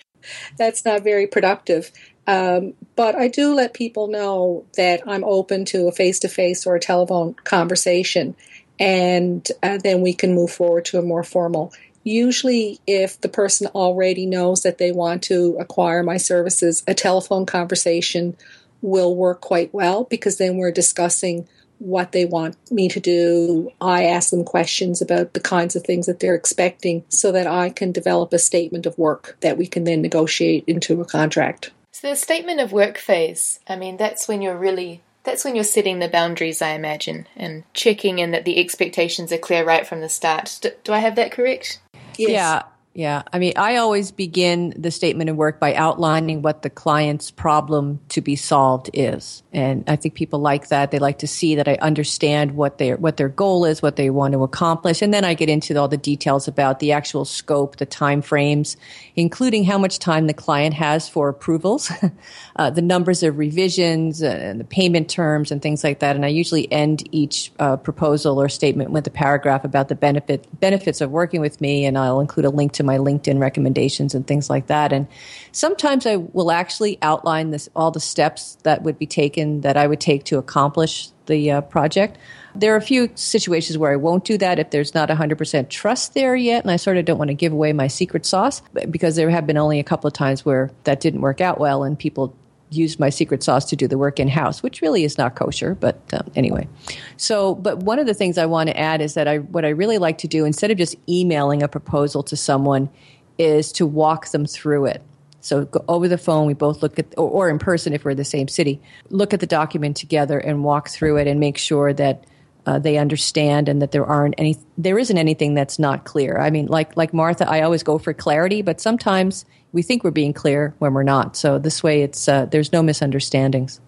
That's 0.57 0.85
not 0.85 1.03
very 1.03 1.27
productive. 1.27 1.91
Um, 2.27 2.73
but 2.95 3.15
I 3.15 3.29
do 3.29 3.53
let 3.53 3.73
people 3.73 4.07
know 4.07 4.65
that 4.75 5.01
I'm 5.07 5.23
open 5.23 5.63
to 5.65 5.87
a 5.87 5.91
face 5.91 6.19
to 6.19 6.27
face 6.27 6.67
or 6.67 6.75
a 6.75 6.79
telephone 6.79 7.35
conversation, 7.45 8.35
and 8.79 9.47
uh, 9.63 9.77
then 9.77 10.01
we 10.01 10.13
can 10.13 10.35
move 10.35 10.51
forward 10.51 10.85
to 10.85 10.99
a 10.99 11.01
more 11.01 11.23
formal. 11.23 11.73
Usually, 12.03 12.79
if 12.85 13.19
the 13.21 13.29
person 13.29 13.67
already 13.67 14.25
knows 14.25 14.63
that 14.63 14.77
they 14.77 14.91
want 14.91 15.23
to 15.23 15.57
acquire 15.59 16.03
my 16.03 16.17
services, 16.17 16.83
a 16.87 16.93
telephone 16.93 17.45
conversation 17.45 18.35
will 18.81 19.15
work 19.15 19.41
quite 19.41 19.73
well 19.73 20.03
because 20.03 20.37
then 20.37 20.57
we're 20.57 20.71
discussing 20.71 21.47
what 21.79 22.11
they 22.11 22.25
want 22.25 22.55
me 22.71 22.89
to 22.89 22.99
do. 22.99 23.71
I 23.81 24.05
ask 24.05 24.29
them 24.29 24.43
questions 24.43 25.01
about 25.01 25.33
the 25.33 25.39
kinds 25.39 25.75
of 25.75 25.83
things 25.83 26.05
that 26.05 26.19
they're 26.19 26.35
expecting 26.35 27.03
so 27.09 27.31
that 27.31 27.47
I 27.47 27.69
can 27.69 27.91
develop 27.91 28.33
a 28.33 28.39
statement 28.39 28.85
of 28.85 28.97
work 28.97 29.37
that 29.41 29.57
we 29.57 29.67
can 29.67 29.83
then 29.83 30.01
negotiate 30.01 30.63
into 30.67 31.01
a 31.01 31.05
contract. 31.05 31.71
So 31.91 32.09
the 32.09 32.15
statement 32.15 32.59
of 32.59 32.71
work 32.71 32.97
phase, 32.97 33.59
I 33.67 33.75
mean, 33.75 33.97
that's 33.97 34.27
when 34.27 34.41
you're 34.41 34.57
really 34.57 35.01
that's 35.23 35.43
when 35.43 35.55
you're 35.55 35.63
setting 35.65 35.99
the 35.99 36.07
boundaries, 36.07 36.61
I 36.61 36.69
imagine, 36.69 37.27
and 37.35 37.63
checking 37.73 38.19
in 38.19 38.31
that 38.31 38.45
the 38.45 38.57
expectations 38.59 39.33
are 39.33 39.37
clear 39.37 39.65
right 39.65 39.85
from 39.85 39.99
the 39.99 40.07
start. 40.07 40.57
Do, 40.61 40.71
do 40.85 40.93
I 40.93 40.99
have 40.99 41.15
that 41.17 41.33
correct? 41.33 41.81
Yes. 42.17 42.29
Yeah. 42.29 42.63
Yeah. 42.97 43.21
I 43.31 43.37
mean, 43.37 43.53
I 43.57 43.75
always 43.75 44.09
begin 44.09 44.73
the 44.75 44.89
statement 44.89 45.29
of 45.29 45.35
work 45.35 45.59
by 45.59 45.75
outlining 45.75 46.41
what 46.41 46.63
the 46.63 46.69
client's 46.71 47.29
problem 47.29 47.99
to 48.09 48.21
be 48.21 48.35
solved 48.35 48.89
is. 48.91 49.43
And 49.53 49.83
I 49.87 49.97
think 49.97 50.15
people 50.15 50.39
like 50.39 50.69
that. 50.69 50.89
They 50.89 50.97
like 50.97 51.19
to 51.19 51.27
see 51.27 51.53
that 51.53 51.67
I 51.67 51.75
understand 51.75 52.53
what 52.53 52.79
their, 52.79 52.97
what 52.97 53.17
their 53.17 53.29
goal 53.29 53.65
is, 53.65 53.83
what 53.83 53.97
they 53.97 54.09
want 54.09 54.31
to 54.31 54.41
accomplish. 54.43 55.03
And 55.03 55.13
then 55.13 55.23
I 55.23 55.35
get 55.35 55.47
into 55.47 55.79
all 55.79 55.87
the 55.87 55.95
details 55.95 56.47
about 56.47 56.79
the 56.79 56.91
actual 56.91 57.23
scope, 57.23 57.75
the 57.75 57.85
time 57.85 58.23
frames, 58.23 58.77
including 59.15 59.63
how 59.65 59.77
much 59.77 59.99
time 59.99 60.25
the 60.25 60.33
client 60.33 60.73
has 60.73 61.07
for 61.07 61.29
approvals, 61.29 61.91
uh, 62.55 62.71
the 62.71 62.81
numbers 62.81 63.21
of 63.21 63.37
revisions 63.37 64.23
uh, 64.23 64.25
and 64.25 64.59
the 64.59 64.65
payment 64.65 65.07
terms 65.07 65.51
and 65.51 65.61
things 65.61 65.83
like 65.83 65.99
that. 65.99 66.15
And 66.15 66.25
I 66.25 66.29
usually 66.29 66.71
end 66.71 67.07
each 67.11 67.51
uh, 67.59 67.77
proposal 67.77 68.41
or 68.41 68.49
statement 68.49 68.89
with 68.89 69.05
a 69.05 69.11
paragraph 69.11 69.63
about 69.63 69.87
the 69.87 69.95
benefit, 69.95 70.47
benefits 70.59 70.99
of 70.99 71.11
working 71.11 71.41
with 71.41 71.61
me. 71.61 71.85
And 71.85 71.95
I'll 71.95 72.21
include 72.21 72.45
a 72.45 72.49
link 72.49 72.71
to 72.71 72.86
my 72.87 72.97
LinkedIn 72.97 73.39
recommendations 73.39 74.15
and 74.15 74.25
things 74.25 74.49
like 74.49 74.65
that. 74.65 74.91
And 74.91 75.07
sometimes 75.51 76.07
I 76.07 76.15
will 76.15 76.49
actually 76.49 76.97
outline 77.03 77.51
this, 77.51 77.69
all 77.75 77.91
the 77.91 77.99
steps 77.99 78.57
that 78.63 78.81
would 78.81 78.97
be 78.97 79.05
taken 79.05 79.61
that 79.61 79.77
I 79.77 79.85
would 79.85 79.99
take 79.99 80.23
to 80.25 80.39
accomplish 80.39 81.09
the 81.27 81.51
uh, 81.51 81.61
project. 81.61 82.17
There 82.55 82.73
are 82.73 82.77
a 82.77 82.81
few 82.81 83.11
situations 83.13 83.77
where 83.77 83.91
I 83.91 83.97
won't 83.97 84.23
do 84.23 84.37
that 84.39 84.57
if 84.57 84.71
there's 84.71 84.95
not 84.95 85.09
100% 85.09 85.69
trust 85.69 86.15
there 86.15 86.35
yet, 86.35 86.63
and 86.63 86.71
I 86.71 86.77
sort 86.77 86.97
of 86.97 87.05
don't 87.05 87.19
want 87.19 87.27
to 87.27 87.35
give 87.35 87.53
away 87.53 87.71
my 87.73 87.87
secret 87.87 88.25
sauce 88.25 88.63
because 88.89 89.15
there 89.15 89.29
have 89.29 89.45
been 89.45 89.57
only 89.57 89.79
a 89.79 89.83
couple 89.83 90.07
of 90.07 90.13
times 90.13 90.43
where 90.43 90.71
that 90.85 90.99
didn't 90.99 91.21
work 91.21 91.39
out 91.39 91.59
well 91.59 91.83
and 91.83 91.99
people 91.99 92.35
used 92.69 92.99
my 92.99 93.09
secret 93.09 93.43
sauce 93.43 93.65
to 93.65 93.75
do 93.75 93.87
the 93.87 93.97
work 93.97 94.19
in 94.19 94.27
house, 94.27 94.61
which 94.61 94.81
really 94.81 95.03
is 95.03 95.17
not 95.17 95.35
kosher. 95.35 95.75
But 95.75 95.99
um, 96.13 96.29
anyway, 96.35 96.67
so 97.15 97.55
but 97.55 97.79
one 97.79 97.99
of 97.99 98.07
the 98.07 98.13
things 98.13 98.37
I 98.37 98.45
want 98.45 98.69
to 98.69 98.77
add 98.77 99.01
is 99.01 99.13
that 99.13 99.27
I 99.27 99.39
what 99.39 99.65
I 99.65 99.69
really 99.69 99.97
like 99.97 100.17
to 100.19 100.27
do 100.27 100.45
instead 100.45 100.71
of 100.71 100.77
just 100.77 100.95
emailing 101.07 101.63
a 101.63 101.67
proposal 101.67 102.23
to 102.23 102.35
someone 102.35 102.89
is 103.37 103.71
to 103.73 103.85
walk 103.85 104.29
them 104.29 104.45
through 104.45 104.85
it. 104.87 105.01
So 105.39 105.65
go 105.65 105.83
over 105.87 106.07
the 106.07 106.17
phone, 106.17 106.47
we 106.47 106.53
both 106.53 106.81
look 106.81 106.99
at, 106.99 107.05
or, 107.17 107.29
or 107.29 107.49
in 107.49 107.59
person 107.59 107.93
if 107.93 108.03
we're 108.03 108.11
in 108.11 108.17
the 108.17 108.25
same 108.25 108.47
city, 108.47 108.81
look 109.09 109.33
at 109.33 109.39
the 109.39 109.47
document 109.47 109.95
together 109.95 110.39
and 110.39 110.63
walk 110.63 110.89
through 110.89 111.17
it 111.17 111.27
and 111.27 111.39
make 111.39 111.57
sure 111.57 111.93
that 111.93 112.25
uh, 112.67 112.77
they 112.77 112.97
understand 112.97 113.69
and 113.69 113.81
that 113.81 113.91
there 113.91 114.05
aren't 114.05 114.35
any 114.37 114.57
there 114.77 114.99
isn't 114.99 115.17
anything 115.17 115.53
that's 115.53 115.79
not 115.79 116.03
clear 116.03 116.37
i 116.37 116.49
mean 116.49 116.67
like 116.67 116.95
like 116.97 117.13
martha 117.13 117.49
i 117.49 117.61
always 117.61 117.81
go 117.81 117.97
for 117.97 118.13
clarity 118.13 118.61
but 118.61 118.81
sometimes 118.81 119.45
we 119.71 119.81
think 119.81 120.03
we're 120.03 120.11
being 120.11 120.33
clear 120.33 120.75
when 120.79 120.93
we're 120.93 121.03
not 121.03 121.35
so 121.35 121.57
this 121.57 121.81
way 121.81 122.03
it's 122.03 122.27
uh, 122.27 122.45
there's 122.45 122.71
no 122.71 122.83
misunderstandings 122.83 123.79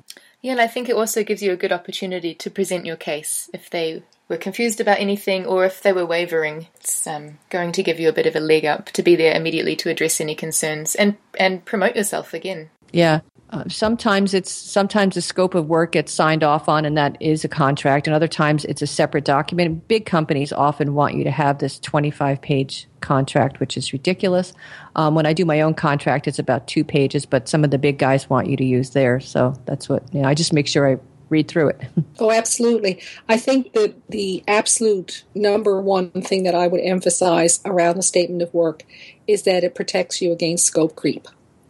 Yeah, 0.41 0.53
and 0.53 0.61
I 0.61 0.67
think 0.67 0.87
it 0.87 0.95
also 0.95 1.23
gives 1.23 1.43
you 1.43 1.51
a 1.51 1.57
good 1.57 1.73
opportunity 1.73 2.33
to 2.33 2.49
present 2.49 2.85
your 2.85 2.95
case 2.95 3.49
if 3.53 3.69
they 3.69 4.03
were 4.29 4.37
confused 4.37 4.79
about 4.79 4.99
anything 4.99 5.45
or 5.45 5.65
if 5.65 5.81
they 5.81 5.91
were 5.91 6.05
wavering. 6.05 6.67
It's 6.79 7.05
um, 7.05 7.39
going 7.49 7.73
to 7.73 7.83
give 7.83 7.99
you 7.99 8.07
a 8.07 8.13
bit 8.13 8.27
of 8.27 8.35
a 8.35 8.39
leg 8.39 8.63
up 8.63 8.85
to 8.91 9.03
be 9.03 9.17
there 9.17 9.35
immediately 9.35 9.75
to 9.77 9.89
address 9.89 10.21
any 10.21 10.35
concerns 10.35 10.95
and 10.95 11.17
and 11.37 11.65
promote 11.65 11.95
yourself 11.95 12.33
again. 12.33 12.69
Yeah. 12.91 13.19
Uh, 13.51 13.63
sometimes 13.67 14.33
it's 14.35 14.51
sometimes 14.51 15.15
the 15.15 15.21
scope 15.21 15.55
of 15.55 15.67
work 15.67 15.93
gets 15.93 16.13
signed 16.13 16.43
off 16.43 16.69
on, 16.69 16.85
and 16.85 16.95
that 16.97 17.17
is 17.19 17.43
a 17.43 17.47
contract. 17.47 18.05
And 18.05 18.15
other 18.15 18.27
times 18.27 18.63
it's 18.65 18.81
a 18.81 18.87
separate 18.87 19.25
document. 19.25 19.87
Big 19.87 20.05
companies 20.05 20.53
often 20.53 20.93
want 20.93 21.15
you 21.15 21.23
to 21.23 21.31
have 21.31 21.57
this 21.57 21.79
25 21.79 22.41
page 22.41 22.87
contract, 23.01 23.59
which 23.59 23.75
is 23.75 23.91
ridiculous. 23.91 24.53
Um, 24.95 25.15
when 25.15 25.25
I 25.25 25.33
do 25.33 25.45
my 25.45 25.61
own 25.61 25.73
contract, 25.73 26.27
it's 26.27 26.37
about 26.37 26.67
two 26.67 26.83
pages, 26.83 27.25
but 27.25 27.49
some 27.49 27.63
of 27.63 27.71
the 27.71 27.79
big 27.79 27.97
guys 27.97 28.29
want 28.29 28.47
you 28.47 28.57
to 28.57 28.65
use 28.65 28.91
theirs. 28.91 29.27
So 29.27 29.55
that's 29.65 29.89
what 29.89 30.03
you 30.13 30.21
know, 30.21 30.27
I 30.27 30.35
just 30.35 30.53
make 30.53 30.67
sure 30.67 30.87
I 30.87 30.99
read 31.29 31.47
through 31.47 31.69
it. 31.69 31.81
Oh, 32.21 32.31
absolutely. 32.31 33.01
I 33.29 33.37
think 33.37 33.71
that 33.71 33.95
the 34.09 34.43
absolute 34.45 35.23
number 35.33 35.81
one 35.81 36.11
thing 36.11 36.43
that 36.43 36.53
I 36.53 36.67
would 36.67 36.81
emphasize 36.81 37.61
around 37.63 37.95
the 37.95 38.03
statement 38.03 38.41
of 38.41 38.53
work 38.53 38.83
is 39.25 39.43
that 39.43 39.63
it 39.63 39.73
protects 39.73 40.21
you 40.21 40.33
against 40.33 40.65
scope 40.65 40.97
creep. 40.97 41.29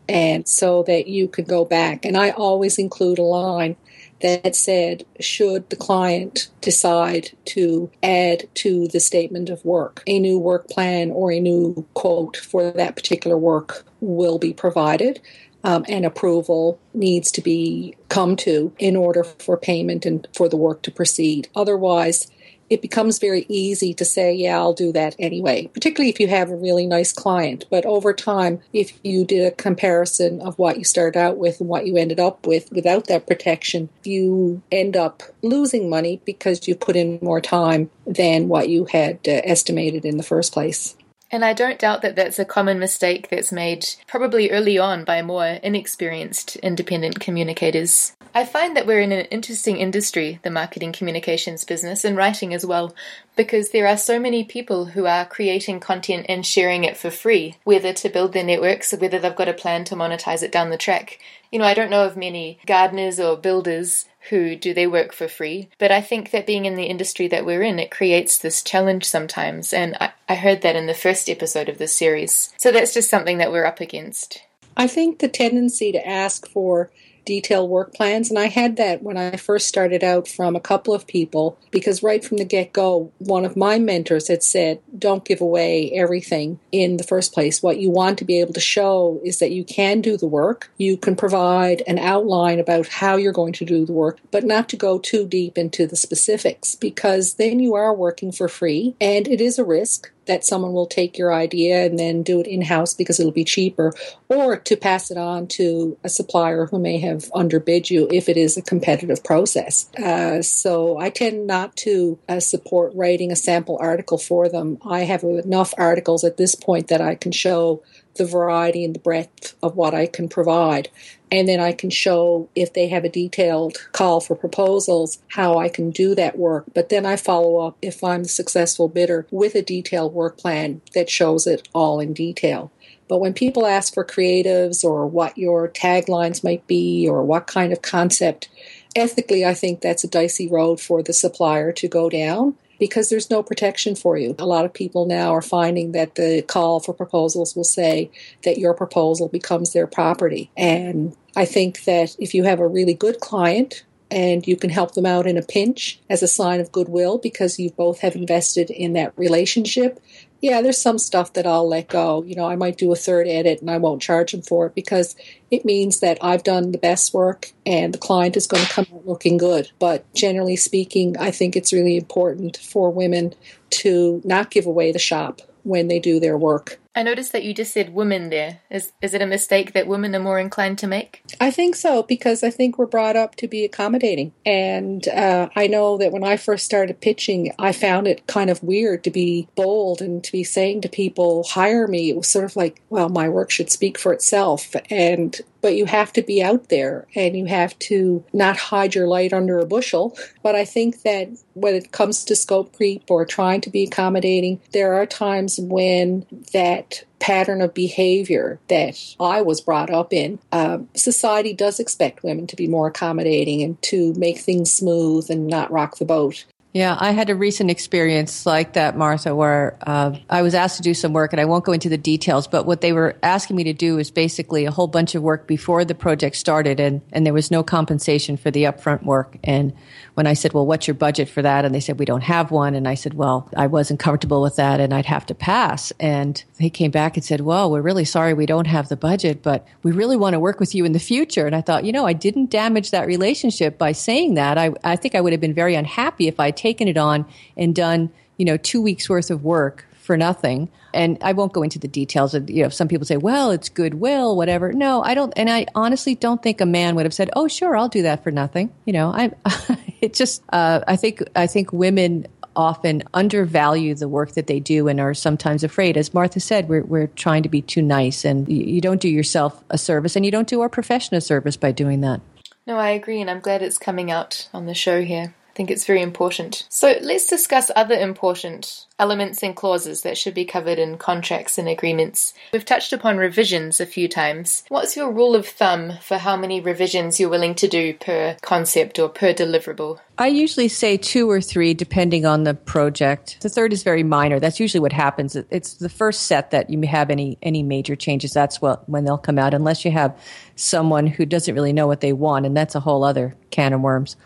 And 0.10 0.48
so 0.48 0.84
that 0.84 1.08
you 1.08 1.28
can 1.28 1.46
go 1.46 1.64
back. 1.64 2.04
And 2.04 2.18
I 2.18 2.32
always 2.32 2.80
include 2.80 3.20
a 3.20 3.24
line 3.24 3.76
that 4.22 4.56
said, 4.56 5.06
should 5.20 5.70
the 5.70 5.76
client 5.76 6.50
decide 6.62 7.32
to 7.46 7.90
add 8.04 8.50
to 8.56 8.88
the 8.88 9.00
statement 9.00 9.50
of 9.50 9.64
work, 9.64 10.04
a 10.08 10.20
new 10.20 10.38
work 10.38 10.68
plan 10.68 11.12
or 11.12 11.32
a 11.32 11.40
new 11.40 11.86
quote 11.94 12.36
for 12.36 12.72
that 12.72 12.96
particular 12.96 13.38
work 13.38 13.86
will 14.02 14.40
be 14.40 14.52
provided 14.52 15.22
um, 15.64 15.86
and 15.88 16.06
approval 16.06 16.80
needs 16.94 17.32
to 17.32 17.42
be 17.42 17.96
come 18.10 18.36
to 18.38 18.74
in 18.80 18.96
order 18.96 19.24
for 19.24 19.58
payment 19.58 20.06
and 20.06 20.28
for 20.34 20.50
the 20.50 20.58
work 20.58 20.82
to 20.84 20.92
proceed. 20.92 21.48
Otherwise, 21.56 22.32
it 22.70 22.82
becomes 22.82 23.20
very 23.20 23.46
easy 23.50 23.94
to 23.96 24.06
say, 24.06 24.34
yeah, 24.34 24.58
I'll 24.58 24.74
do 24.74 24.92
that 24.94 25.16
anyway, 25.20 25.68
particularly 25.68 26.10
if 26.10 26.20
you 26.20 26.28
have 26.28 26.50
a 26.50 26.56
really 26.56 26.86
nice 26.86 27.12
client. 27.12 27.66
But 27.70 27.86
over 27.86 28.14
time, 28.14 28.62
if 28.74 28.94
you 29.04 29.26
did 29.26 29.46
a 29.46 29.56
comparison 29.56 30.42
of 30.42 30.58
what 30.60 30.78
you 30.78 30.84
started 30.84 31.20
out 31.20 31.38
with 31.38 31.60
and 31.60 31.70
what 31.70 31.86
you 31.86 31.98
ended 31.98 32.20
up 32.20 32.46
with 32.46 32.72
without 32.72 33.08
that 33.08 33.28
protection, 33.28 33.90
you 34.04 34.62
end 34.72 34.96
up 34.96 35.24
losing 35.42 35.90
money 35.90 36.22
because 36.26 36.68
you 36.68 36.76
put 36.76 36.96
in 36.96 37.20
more 37.22 37.42
time 37.42 37.90
than 38.06 38.48
what 38.48 38.70
you 38.70 38.86
had 38.86 39.20
uh, 39.28 39.42
estimated 39.44 40.06
in 40.06 40.18
the 40.18 40.24
first 40.24 40.54
place. 40.54 40.96
And 41.32 41.46
I 41.46 41.54
don't 41.54 41.80
doubt 41.80 42.02
that 42.02 42.16
that's 42.16 42.40
a 42.40 42.46
common 42.46 42.80
mistake 42.80 43.30
that's 43.30 43.52
made 43.52 43.88
probably 44.08 44.50
early 44.50 44.78
on 44.78 45.04
by 45.04 45.22
more 45.22 45.46
inexperienced 45.46 46.56
independent 46.58 47.20
communicators. 47.20 48.14
I 48.34 48.46
find 48.46 48.78
that 48.78 48.86
we're 48.86 49.02
in 49.02 49.12
an 49.12 49.26
interesting 49.26 49.78
industry, 49.78 50.40
the 50.44 50.52
marketing 50.52 50.92
communications 50.92 51.64
business, 51.64 52.06
and 52.06 52.16
writing 52.16 52.54
as 52.54 52.66
well, 52.66 52.96
because 53.36 53.72
there 53.72 53.88
are 53.88 53.98
so 53.98 54.20
many 54.20 54.44
people 54.44 54.86
who 54.86 55.08
are 55.08 55.26
creating 55.26 55.80
content 55.80 56.28
and 56.30 56.46
sharing 56.46 56.84
it 56.84 56.96
for 56.96 57.10
free, 57.10 57.56
whether 57.64 57.92
to 57.94 58.10
build 58.10 58.34
their 58.34 58.44
networks 58.44 58.94
or 58.94 58.98
whether 58.98 59.18
they've 59.18 59.36
got 59.36 59.50
a 59.50 59.54
plan 59.54 59.84
to 59.86 59.96
monetize 59.96 60.44
it 60.44 60.52
down 60.52 60.70
the 60.70 60.78
track. 60.78 61.20
You 61.52 61.60
know, 61.60 61.66
I 61.66 61.74
don't 61.74 61.90
know 61.90 62.06
of 62.06 62.16
many 62.16 62.60
gardeners 62.66 63.20
or 63.20 63.38
builders 63.38 64.06
who 64.30 64.56
do 64.56 64.74
their 64.74 64.90
work 64.90 65.14
for 65.14 65.28
free. 65.28 65.70
But 65.78 65.92
I 65.92 66.02
think 66.02 66.32
that 66.32 66.46
being 66.46 66.66
in 66.66 66.76
the 66.76 66.86
industry 66.86 67.28
that 67.30 67.46
we're 67.46 67.64
in, 67.64 67.80
it 67.80 67.92
creates 67.92 68.38
this 68.38 68.62
challenge 68.62 69.06
sometimes. 69.06 69.74
And 69.74 69.96
I, 70.00 70.12
I 70.28 70.36
heard 70.36 70.62
that 70.62 70.76
in 70.76 70.88
the 70.88 70.94
first 70.94 71.30
episode 71.30 71.70
of 71.70 71.78
this 71.78 71.96
series. 71.96 72.54
So 72.58 72.72
that's 72.72 72.94
just 72.94 73.10
something 73.10 73.38
that 73.38 73.52
we're 73.52 73.66
up 73.66 73.80
against. 73.80 74.44
I 74.78 74.88
think 74.88 75.20
the 75.20 75.28
tendency 75.28 75.92
to 75.92 76.08
ask 76.08 76.48
for 76.48 76.92
detailed 77.26 77.70
work 77.70 77.94
plans. 77.94 78.30
And 78.30 78.40
I 78.40 78.48
had 78.48 78.78
that 78.78 79.04
when 79.04 79.18
I 79.18 79.36
first 79.36 79.68
started 79.68 80.04
out 80.04 80.28
from 80.28 80.56
a 80.56 80.60
couple 80.60 80.94
of 80.94 81.08
people 81.08 81.58
because 81.72 82.04
right 82.04 82.24
from 82.24 82.38
the 82.38 82.46
get 82.46 82.74
go, 82.74 83.12
one 83.18 83.46
of 83.46 83.58
my 83.58 83.80
mentors 83.80 84.28
had 84.28 84.44
said, 84.44 84.82
don't 84.98 85.26
give 85.26 85.42
away 85.42 85.92
everything 85.92 86.60
in 86.72 86.98
the 86.98 87.04
first 87.04 87.34
place. 87.34 87.62
What 87.62 87.80
you 87.80 87.90
want 87.90 88.18
to 88.20 88.26
be 88.26 88.40
able 88.40 88.54
to 88.54 88.60
show 88.60 89.20
is 89.24 89.40
that 89.40 89.52
you 89.52 89.64
can 89.64 90.02
do 90.02 90.18
the 90.18 90.28
work. 90.28 90.72
You 90.78 90.98
can 90.98 91.16
provide 91.16 91.84
an 91.88 92.00
outline 92.00 92.60
about 92.60 92.88
how 92.88 93.16
you're 93.16 93.34
going 93.34 93.54
to 93.54 93.66
do 93.66 93.86
the 93.86 93.94
work, 93.94 94.20
but 94.32 94.44
not 94.44 94.70
to 94.70 94.76
go 94.76 95.00
too 95.00 95.28
deep 95.28 95.58
into 95.58 95.88
the 95.88 95.96
specifics 95.96 96.76
because 96.76 97.36
then 97.36 97.60
you 97.60 97.76
are 97.76 97.94
working 97.94 98.32
for 98.32 98.48
free 98.48 98.96
and 99.00 99.28
it 99.28 99.42
is 99.42 99.60
a 99.60 99.64
risk 99.64 100.12
that 100.30 100.46
someone 100.46 100.74
will 100.74 100.86
take 100.86 101.18
your 101.18 101.34
idea 101.34 101.86
and 101.86 101.98
then 101.98 102.22
do 102.22 102.40
it 102.40 102.46
in 102.46 102.62
house 102.62 102.94
because 102.94 103.20
it'll 103.20 103.32
be 103.32 103.44
cheaper, 103.44 103.92
or 104.30 104.58
to 104.58 104.78
pass 104.78 105.10
it 105.10 105.18
on 105.18 105.48
to 105.48 105.98
a 106.04 106.10
supplier 106.10 106.68
who 106.68 106.78
may 106.78 107.00
have 107.00 107.32
underbid 107.34 107.90
you 107.90 108.08
if 108.12 108.30
it 108.30 108.38
is 108.38 108.56
a 108.56 108.62
competitive 108.62 109.24
process. 109.24 109.90
Uh, 109.98 110.42
so 110.44 111.00
I 111.00 111.10
tend 111.10 111.48
not 111.48 111.76
to 111.78 112.20
uh, 112.30 112.40
support 112.40 112.94
writing 112.94 113.32
a 113.32 113.36
sample 113.36 113.78
article 113.82 114.20
for 114.20 114.48
them. 114.48 114.78
I 114.86 115.00
have 115.00 115.24
enough 115.24 115.74
articles 115.78 116.24
at 116.24 116.38
this 116.38 116.54
point 116.54 116.90
that 116.90 117.02
I 117.02 117.16
can 117.16 117.32
show 117.32 117.82
the 118.16 118.26
variety 118.26 118.86
and 118.86 118.94
the 118.94 119.00
breadth 119.00 119.56
of 119.64 119.76
what 119.76 119.96
I 119.96 120.06
can 120.06 120.30
provide. 120.30 120.90
And 121.32 121.48
then 121.48 121.60
I 121.60 121.74
can 121.74 121.90
show 121.90 122.50
if 122.56 122.74
they 122.74 122.88
have 122.88 123.04
a 123.04 123.10
detailed 123.10 123.78
call 123.92 124.20
for 124.20 124.36
proposals, 124.36 125.20
how 125.30 125.60
I 125.60 125.70
can 125.70 125.92
do 125.92 126.16
that 126.16 126.38
work. 126.38 126.66
But 126.74 126.90
then 126.90 127.06
I 127.06 127.16
follow 127.16 127.58
up 127.58 127.78
if 127.82 128.04
I'm 128.04 128.24
the 128.24 128.30
successful 128.30 128.88
bidder 128.88 129.28
with 129.30 129.56
a 129.56 129.62
detailed 129.62 130.14
work 130.14 130.38
plan 130.38 130.82
that 130.94 131.10
shows 131.10 131.46
it 131.46 131.68
all 131.74 132.00
in 132.00 132.14
detail. 132.14 132.72
But 133.08 133.20
when 133.20 133.34
people 133.34 133.66
ask 133.66 133.94
for 133.94 134.06
creatives 134.06 134.84
or 134.84 135.08
what 135.08 135.38
your 135.38 135.68
taglines 135.68 136.44
might 136.44 136.66
be 136.68 137.08
or 137.10 137.24
what 137.24 137.48
kind 137.48 137.74
of 137.74 137.82
concept, 137.82 138.50
ethically, 138.96 139.46
I 139.46 139.54
think 139.54 139.82
that's 139.82 140.04
a 140.04 140.10
dicey 140.10 140.48
road 140.48 140.80
for 140.80 141.02
the 141.02 141.14
supplier 141.14 141.72
to 141.74 141.88
go 141.88 142.10
down 142.10 142.56
because 142.80 143.10
there's 143.10 143.30
no 143.30 143.44
protection 143.44 143.96
for 143.96 144.18
you. 144.18 144.36
A 144.40 144.46
lot 144.46 144.66
of 144.66 144.74
people 144.74 145.06
now 145.06 145.34
are 145.34 145.42
finding 145.42 145.92
that 145.92 146.16
the 146.16 146.42
call 146.44 146.80
for 146.80 146.94
proposals 146.94 147.56
will 147.56 147.64
say 147.64 148.10
that 148.44 148.58
your 148.58 148.74
proposal 148.74 149.28
becomes 149.28 149.74
their 149.74 149.88
property. 149.88 150.50
And 150.58 151.16
I 151.36 151.46
think 151.46 151.84
that 151.84 152.16
if 152.20 152.34
you 152.34 152.44
have 152.44 152.60
a 152.60 152.68
really 152.68 152.94
good 152.94 153.20
client 153.20 153.84
and 154.12 154.48
you 154.48 154.56
can 154.56 154.70
help 154.70 154.96
them 154.96 155.06
out 155.06 155.28
in 155.28 155.38
a 155.38 155.42
pinch 155.44 156.00
as 156.10 156.24
a 156.24 156.28
sign 156.28 156.60
of 156.60 156.72
goodwill 156.72 157.18
because 157.18 157.60
you 157.60 157.70
both 157.72 158.00
have 158.00 158.16
invested 158.16 158.72
in 158.72 158.94
that 158.94 159.14
relationship, 159.16 160.00
yeah, 160.42 160.62
there's 160.62 160.82
some 160.82 160.98
stuff 160.98 161.34
that 161.34 161.46
I'll 161.46 161.68
let 161.68 161.90
go. 161.90 162.24
You 162.24 162.36
know, 162.36 162.48
I 162.48 162.56
might 162.56 162.78
do 162.78 162.92
a 162.92 162.96
third 162.96 163.28
edit 163.28 163.62
and 163.62 163.70
I 163.70 163.78
won't 163.78 164.02
charge 164.02 164.32
them 164.32 164.42
for 164.42 164.68
it 164.68 164.76
because 164.76 165.16
it 165.52 165.66
means 165.66 166.00
that 166.00 166.18
I've 166.22 166.44
done 166.44 166.72
the 166.72 166.78
best 166.78 167.14
work 167.14 167.52
and 167.66 167.94
the 167.94 167.98
client 167.98 168.38
is 168.38 168.48
going 168.48 168.64
to 168.66 168.72
come 168.72 168.88
out 168.94 169.08
looking 169.08 169.38
good. 169.38 169.72
But 169.80 170.12
generally 170.14 170.56
speaking, 170.56 171.18
I 171.18 171.32
think 171.32 171.56
it's 171.56 171.74
really 171.74 171.98
important 171.98 172.58
for 172.58 172.90
women 172.90 173.34
to 173.72 174.22
not 174.24 174.52
give 174.52 174.66
away 174.66 174.92
the 174.92 175.00
shop 175.00 175.42
when 175.64 175.88
they 175.88 176.00
do 176.00 176.20
their 176.20 176.38
work. 176.38 176.80
I 177.00 177.02
noticed 177.02 177.32
that 177.32 177.46
you 177.46 177.54
just 177.54 177.72
said 177.72 177.94
women 177.94 178.30
there. 178.30 178.60
Is 178.70 178.92
is 179.02 179.14
it 179.14 179.22
a 179.22 179.26
mistake 179.26 179.72
that 179.72 179.88
women 179.88 180.14
are 180.14 180.20
more 180.20 180.38
inclined 180.38 180.78
to 180.80 180.88
make? 180.88 181.24
I 181.40 181.50
think 181.50 181.78
so 181.78 182.04
because 182.04 182.44
I 182.44 182.50
think 182.50 182.78
we're 182.78 182.88
brought 182.88 183.16
up 183.16 183.36
to 183.36 183.48
be 183.48 183.64
accommodating, 183.64 184.34
and 184.46 185.08
uh, 185.08 185.48
I 185.56 185.68
know 185.68 185.98
that 185.98 186.12
when 186.12 186.26
I 186.26 186.36
first 186.36 186.66
started 186.66 187.00
pitching, 187.00 187.54
I 187.58 187.72
found 187.72 188.06
it 188.06 188.28
kind 188.28 188.50
of 188.50 188.62
weird 188.62 189.06
to 189.06 189.12
be 189.12 189.48
bold 189.56 190.02
and 190.02 190.22
to 190.26 190.32
be 190.34 190.44
saying 190.44 190.82
to 190.82 190.90
people, 190.90 191.46
"Hire 191.46 191.88
me." 191.88 192.10
It 192.10 192.18
was 192.18 192.28
sort 192.28 192.44
of 192.44 192.58
like, 192.58 192.82
well, 192.90 193.08
my 193.08 193.30
work 193.30 193.50
should 193.50 193.72
speak 193.72 193.98
for 193.98 194.12
itself, 194.12 194.76
and 194.90 195.40
but 195.62 195.76
you 195.76 195.86
have 195.86 196.14
to 196.14 196.22
be 196.22 196.42
out 196.42 196.70
there 196.70 197.08
and 197.16 197.36
you 197.36 197.46
have 197.46 197.78
to 197.80 198.24
not 198.34 198.58
hide 198.58 198.96
your 198.96 199.08
light 199.08 199.34
under 199.34 199.60
a 199.60 199.66
bushel. 199.66 200.18
But 200.44 200.56
I 200.56 200.66
think 200.66 201.02
that 201.04 201.30
when 201.54 201.76
it 201.76 201.92
comes 201.92 202.24
to 202.26 202.36
scope 202.36 202.76
creep 202.76 203.04
or 203.10 203.26
trying 203.26 203.62
to 203.62 203.70
be 203.70 203.84
accommodating, 203.84 204.62
there 204.72 204.94
are 204.94 205.06
times 205.06 205.60
when 205.60 206.26
that 206.54 207.04
pattern 207.20 207.62
of 207.62 207.74
behavior 207.74 208.60
that 208.70 208.98
I 209.20 209.42
was 209.42 209.62
brought 209.62 209.90
up 209.90 210.14
in, 210.14 210.40
uh, 210.52 210.80
society 210.96 211.54
does 211.54 211.80
expect 211.80 212.24
women 212.24 212.48
to 212.48 212.56
be 212.56 212.68
more 212.68 212.88
accommodating 212.88 213.62
and 213.62 213.82
to 213.84 214.14
make 214.14 214.40
things 214.40 214.72
smooth 214.72 215.30
and 215.30 215.48
not 215.48 215.72
rock 215.72 215.98
the 215.98 216.06
boat. 216.06 216.46
Yeah, 216.72 216.96
I 217.00 217.12
had 217.12 217.32
a 217.32 217.36
recent 217.36 217.72
experience 217.72 218.46
like 218.46 218.74
that, 218.74 218.96
Martha, 218.96 219.36
where 219.36 219.76
uh, 219.82 220.16
I 220.30 220.44
was 220.44 220.54
asked 220.54 220.78
to 220.78 220.84
do 220.84 220.94
some 220.94 221.14
work, 221.14 221.34
and 221.34 221.42
I 221.42 221.46
won't 221.46 221.66
go 221.66 221.72
into 221.72 221.90
the 221.90 221.98
details, 221.98 222.48
but 222.48 222.68
what 222.68 222.82
they 222.82 222.94
were 222.94 223.18
asking 223.24 223.56
me 223.56 223.64
to 223.64 223.74
do 223.74 223.96
was 223.96 224.12
basically 224.12 224.66
a 224.66 224.72
whole 224.72 224.86
bunch 224.86 225.16
of 225.16 225.24
work 225.24 225.48
before 225.48 225.84
the 225.84 225.96
project 225.96 226.36
started, 226.36 226.80
and, 226.80 227.02
and 227.12 227.26
there 227.26 227.34
was 227.34 227.50
no 227.50 227.64
compensation 227.64 228.38
for 228.38 228.52
the 228.52 228.66
upfront 228.66 229.02
work. 229.02 229.38
And 229.44 229.74
when 230.20 230.28
I 230.28 230.34
said, 230.34 230.52
Well, 230.52 230.66
what's 230.66 230.86
your 230.86 230.96
budget 230.96 231.30
for 231.30 231.42
that? 231.44 231.64
And 231.64 231.74
they 231.74 231.80
said, 231.80 231.98
We 231.98 232.04
don't 232.04 232.24
have 232.24 232.52
one. 232.52 232.76
And 232.76 232.90
I 232.90 232.96
said, 232.96 233.14
Well, 233.14 233.50
I 233.56 233.68
wasn't 233.68 234.02
comfortable 234.02 234.42
with 234.42 234.58
that, 234.58 234.82
and 234.82 234.94
I'd 234.94 235.06
have 235.06 235.26
to 235.28 235.34
pass. 235.34 235.94
And 235.98 236.44
they 236.58 236.70
came 236.70 236.92
back 236.92 237.16
and 237.16 237.24
said, 237.24 237.40
Well, 237.40 237.72
we're 237.72 237.80
really 237.80 238.04
sorry 238.04 238.34
we 238.34 238.46
don't 238.46 238.68
have 238.68 238.90
the 238.90 238.98
budget, 238.98 239.42
but 239.42 239.66
we 239.82 239.94
really 239.94 240.18
want 240.18 240.34
to 240.34 240.40
work 240.42 240.60
with 240.60 240.76
you 240.76 240.84
in 240.84 240.92
the 240.92 241.00
future. 241.00 241.48
And 241.48 241.56
I 241.56 241.62
thought, 241.62 241.86
you 241.86 241.94
know, 241.94 242.06
I 242.06 242.12
didn't 242.12 242.50
damage 242.50 242.92
that 242.92 243.08
relationship 243.08 243.78
by 243.78 243.94
saying 243.94 244.34
that. 244.34 244.58
I, 244.58 244.74
I 244.84 244.98
think 244.98 245.16
I 245.16 245.22
would 245.22 245.32
have 245.32 245.40
been 245.40 245.54
very 245.54 245.76
unhappy 245.76 246.28
if 246.28 246.38
I'd 246.38 246.58
taken 246.58 246.90
it 246.90 246.98
on 246.98 247.26
and 247.56 247.74
done, 247.74 248.12
you 248.36 248.44
know, 248.44 248.58
two 248.58 248.82
weeks 248.82 249.10
worth 249.10 249.32
of 249.32 249.46
work 249.46 249.86
for 250.10 250.18
nothing. 250.18 250.72
And 250.92 251.20
I 251.22 251.34
won't 251.34 251.54
go 251.54 251.62
into 251.62 251.78
the 251.78 251.88
details 251.88 252.34
of, 252.34 252.50
you 252.50 252.64
know, 252.64 252.70
some 252.70 252.88
people 252.88 253.06
say, 253.06 253.18
well, 253.18 253.52
it's 253.52 253.70
goodwill, 253.70 254.36
whatever. 254.36 254.74
No, 254.74 255.04
I 255.04 255.14
don't. 255.14 255.32
And 255.36 255.52
I 255.52 255.68
honestly 255.76 256.16
don't 256.16 256.42
think 256.42 256.62
a 256.62 256.66
man 256.66 256.96
would 256.96 257.06
have 257.06 257.14
said, 257.14 257.30
oh, 257.36 257.48
sure, 257.48 257.78
I'll 257.78 257.90
do 257.90 258.02
that 258.02 258.24
for 258.24 258.32
nothing. 258.32 258.74
You 258.86 258.94
know, 258.94 259.14
I, 259.14 259.30
it 260.02 260.16
just, 260.16 260.42
uh, 260.52 260.80
I 260.88 260.96
think, 260.96 261.22
I 261.36 261.46
think 261.46 261.72
women 261.72 262.26
often 262.56 263.04
undervalue 263.14 263.94
the 263.94 264.08
work 264.08 264.32
that 264.32 264.48
they 264.48 264.60
do 264.60 264.88
and 264.88 265.00
are 265.00 265.14
sometimes 265.14 265.64
afraid. 265.64 265.96
As 265.96 266.12
Martha 266.12 266.40
said, 266.40 266.68
we're, 266.68 266.84
we're 266.86 267.06
trying 267.06 267.44
to 267.44 267.50
be 267.50 267.62
too 267.62 267.84
nice 267.84 268.26
and 268.26 268.50
you 268.50 268.82
don't 268.82 269.00
do 269.00 269.10
yourself 269.10 269.64
a 269.70 269.78
service 269.78 270.16
and 270.16 270.26
you 270.26 270.32
don't 270.32 270.48
do 270.48 270.62
our 270.62 270.70
profession 270.70 271.16
a 271.18 271.22
service 271.22 271.56
by 271.56 271.72
doing 271.72 272.02
that. 272.02 272.20
No, 272.66 272.78
I 272.78 272.90
agree, 272.90 273.22
and 273.22 273.30
I'm 273.30 273.42
glad 273.42 273.62
it's 273.62 273.78
coming 273.78 274.10
out 274.10 274.50
on 274.54 274.66
the 274.66 274.74
show 274.74 275.04
here 275.04 275.36
think 275.60 275.70
it's 275.70 275.84
very 275.84 276.02
important. 276.02 276.66
So 276.70 276.98
let's 277.02 277.28
discuss 277.28 277.70
other 277.76 277.96
important 277.96 278.86
elements 278.98 279.44
and 279.44 279.54
clauses 279.54 280.04
that 280.04 280.18
should 280.18 280.34
be 280.34 280.46
covered 280.46 280.80
in 280.80 280.98
contracts 280.98 281.58
and 281.58 281.68
agreements. 281.68 282.34
We've 282.54 282.64
touched 282.64 282.94
upon 282.94 283.18
revisions 283.18 283.82
a 283.82 283.86
few 283.86 284.08
times. 284.08 284.64
What's 284.70 284.96
your 284.96 285.12
rule 285.12 285.36
of 285.36 285.46
thumb 285.46 285.98
for 286.02 286.20
how 286.20 286.38
many 286.38 286.62
revisions 286.62 287.20
you're 287.20 287.28
willing 287.28 287.56
to 287.56 287.68
do 287.68 287.94
per 287.94 288.38
concept 288.42 289.00
or 289.00 289.10
per 289.10 289.34
deliverable? 289.34 290.00
I 290.20 290.28
usually 290.28 290.68
say 290.68 290.98
two 290.98 291.32
or 291.32 291.40
three, 291.40 291.74
depending 291.74 292.26
on 292.26 292.44
the 292.44 292.54
project. 292.54 293.38
The 293.40 293.48
third 293.48 293.72
is 293.72 293.84
very 293.84 294.04
minor. 294.04 294.38
That's 294.38 294.60
usually 294.60 294.82
what 294.82 294.92
happens. 294.92 295.34
It's 295.38 295.76
the 295.76 295.88
first 295.88 296.24
set 296.24 296.52
that 296.52 296.70
you 296.70 296.82
have 296.82 297.10
any 297.10 297.38
any 297.42 297.64
major 297.64 297.96
changes. 297.96 298.34
That's 298.34 298.62
what 298.62 298.88
when 298.90 299.06
they'll 299.06 299.18
come 299.18 299.40
out, 299.40 299.54
unless 299.54 299.86
you 299.86 299.92
have 299.92 300.20
someone 300.58 301.08
who 301.08 301.26
doesn't 301.26 301.56
really 301.56 301.72
know 301.72 301.88
what 301.88 302.02
they 302.02 302.12
want, 302.12 302.46
and 302.46 302.56
that's 302.56 302.76
a 302.76 302.82
whole 302.82 303.06
other 303.06 303.38
can 303.50 303.72
of 303.72 303.80
worms. 303.80 304.18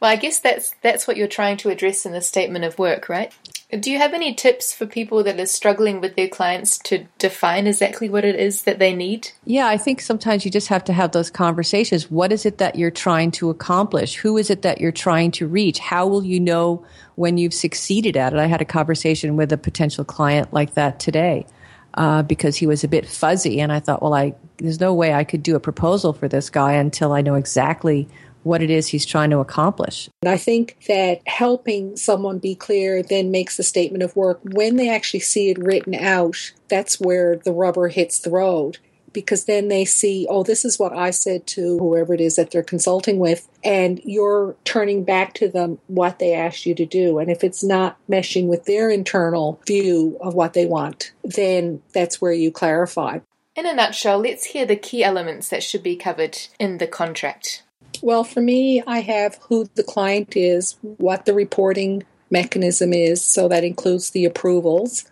well, 0.01 0.11
I 0.11 0.17
guess 0.17 0.41
that's 0.41 0.75
that's 0.83 1.07
what 1.07 1.17
you're 1.17 1.29
trying 1.29 1.57
to 1.59 1.71
address 1.71 2.07
in 2.07 2.13
the 2.13 2.21
statement 2.21 2.65
of 2.65 2.79
work, 2.79 3.09
right? 3.09 3.33
Do 3.69 3.91
you 3.91 3.99
have 3.99 4.15
any 4.15 4.33
tips 4.33 4.73
for 4.73 4.87
people 4.87 5.25
that 5.25 5.41
are 5.41 5.47
struggling 5.47 6.01
with 6.01 6.15
their 6.15 6.29
clients 6.29 6.79
to 6.85 7.07
define 7.19 7.67
exactly 7.67 8.09
what 8.09 8.25
it 8.25 8.37
is 8.37 8.63
that 8.63 8.79
they 8.79 8.95
need? 8.95 9.33
Yeah, 9.45 9.67
I 9.67 9.77
think 9.77 10.01
sometimes 10.01 10.45
you 10.45 10.53
just 10.53 10.69
have 10.69 10.85
to 10.85 10.93
have 10.93 11.11
those 11.11 11.31
conversations. 11.31 12.09
What 12.09 12.31
is 12.31 12.47
it 12.47 12.59
that 12.59 12.77
you're 12.77 12.93
trying 12.93 13.33
to 13.33 13.51
accomplish? 13.51 14.15
Who 14.15 14.37
is 14.37 14.51
it 14.51 14.63
that 14.63 14.81
you're 14.81 14.93
trying 14.93 15.33
to 15.33 15.49
reach? 15.49 15.81
How 15.81 16.07
will 16.07 16.25
you 16.25 16.39
know 16.39 16.85
when 17.17 17.39
you've 17.39 17.55
succeeded 17.55 18.17
at 18.17 18.33
it? 18.33 18.39
I 18.39 18.47
had 18.47 18.63
a 18.63 18.67
conversation 18.67 19.35
with 19.35 19.53
a 19.53 19.59
potential 19.59 20.05
client 20.05 20.53
like 20.53 20.75
that 20.75 21.01
today. 21.01 21.47
Uh, 21.95 22.23
because 22.23 22.57
he 22.57 22.67
was 22.67 22.85
a 22.85 22.89
bit 22.89 23.09
fuzzy, 23.09 23.59
and 23.59 23.73
I 23.73 23.81
thought, 23.81 24.03
well, 24.03 24.13
I 24.13 24.35
there's 24.59 24.81
no 24.81 24.93
way 24.93 25.15
I 25.15 25.25
could 25.25 25.43
do 25.43 25.57
a 25.57 25.61
proposal 25.61 26.13
for 26.13 26.29
this 26.29 26.51
guy 26.51 26.75
until 26.75 27.15
I 27.15 27.23
know 27.23 27.37
exactly 27.37 28.07
what 28.47 28.63
it 28.63 28.71
is 28.71 28.87
he's 28.87 29.05
trying 29.05 29.31
to 29.31 29.41
accomplish. 29.41 30.09
And 30.23 30.31
I 30.31 30.37
think 30.37 30.77
that 30.87 31.21
helping 31.27 31.97
someone 31.97 32.39
be 32.39 32.55
clear 32.55 33.03
then 33.03 33.31
makes 33.31 33.57
the 33.57 33.63
statement 33.65 34.05
of 34.05 34.15
work 34.15 34.41
when 34.45 34.77
they 34.77 34.89
actually 34.89 35.21
see 35.21 35.51
it 35.51 35.59
written 35.59 35.95
out, 35.95 36.53
that's 36.69 37.01
where 37.01 37.37
the 37.37 37.53
rubber 37.53 37.89
hits 37.89 38.21
the 38.21 38.31
road. 38.31 38.79
Because 39.13 39.47
then 39.47 39.69
they 39.69 39.87
see, 39.87 40.27
oh, 40.29 40.43
this 40.43 40.65
is 40.65 40.79
what 40.79 40.93
I 40.93 41.11
said 41.11 41.47
to 41.49 41.79
whoever 41.79 42.13
it 42.13 42.21
is 42.21 42.37
that 42.37 42.51
they're 42.51 42.63
consulting 42.63 43.19
with, 43.19 43.49
and 43.65 43.99
you're 44.05 44.55
turning 44.65 45.05
back 45.05 45.33
to 45.35 45.49
them 45.49 45.79
what 45.87 46.19
they 46.19 46.35
asked 46.35 46.67
you 46.67 46.75
to 46.75 46.85
do. 46.85 47.19
And 47.19 47.31
if 47.31 47.43
it's 47.43 47.65
not 47.65 47.97
meshing 48.11 48.47
with 48.47 48.67
their 48.67 48.91
internal 48.91 49.59
view 49.67 50.19
of 50.21 50.35
what 50.35 50.53
they 50.53 50.67
want, 50.67 51.13
then 51.25 51.83
that's 51.95 52.21
where 52.21 52.33
you 52.33 52.53
clarify. 52.53 53.21
In 53.57 53.65
a 53.65 53.73
nutshell, 53.73 54.19
let's 54.19 54.45
hear 54.45 54.67
the 54.67 54.77
key 54.77 55.03
elements 55.03 55.49
that 55.49 55.63
should 55.63 55.83
be 55.83 55.97
covered 55.97 56.37
in 56.61 56.77
the 56.77 56.87
contract. 56.87 57.63
Well, 58.03 58.25
for 58.25 58.41
me, 58.41 58.83
I 58.87 59.01
have 59.01 59.39
who 59.49 59.69
the 59.75 59.83
client 59.83 60.37
is, 60.37 60.77
what 60.83 61.27
the 61.27 61.35
reporting 61.35 62.05
mechanism 62.31 62.93
is, 62.93 63.25
so 63.25 63.49
that 63.49 63.65
includes 63.65 64.11
the 64.11 64.25
approvals. 64.25 65.05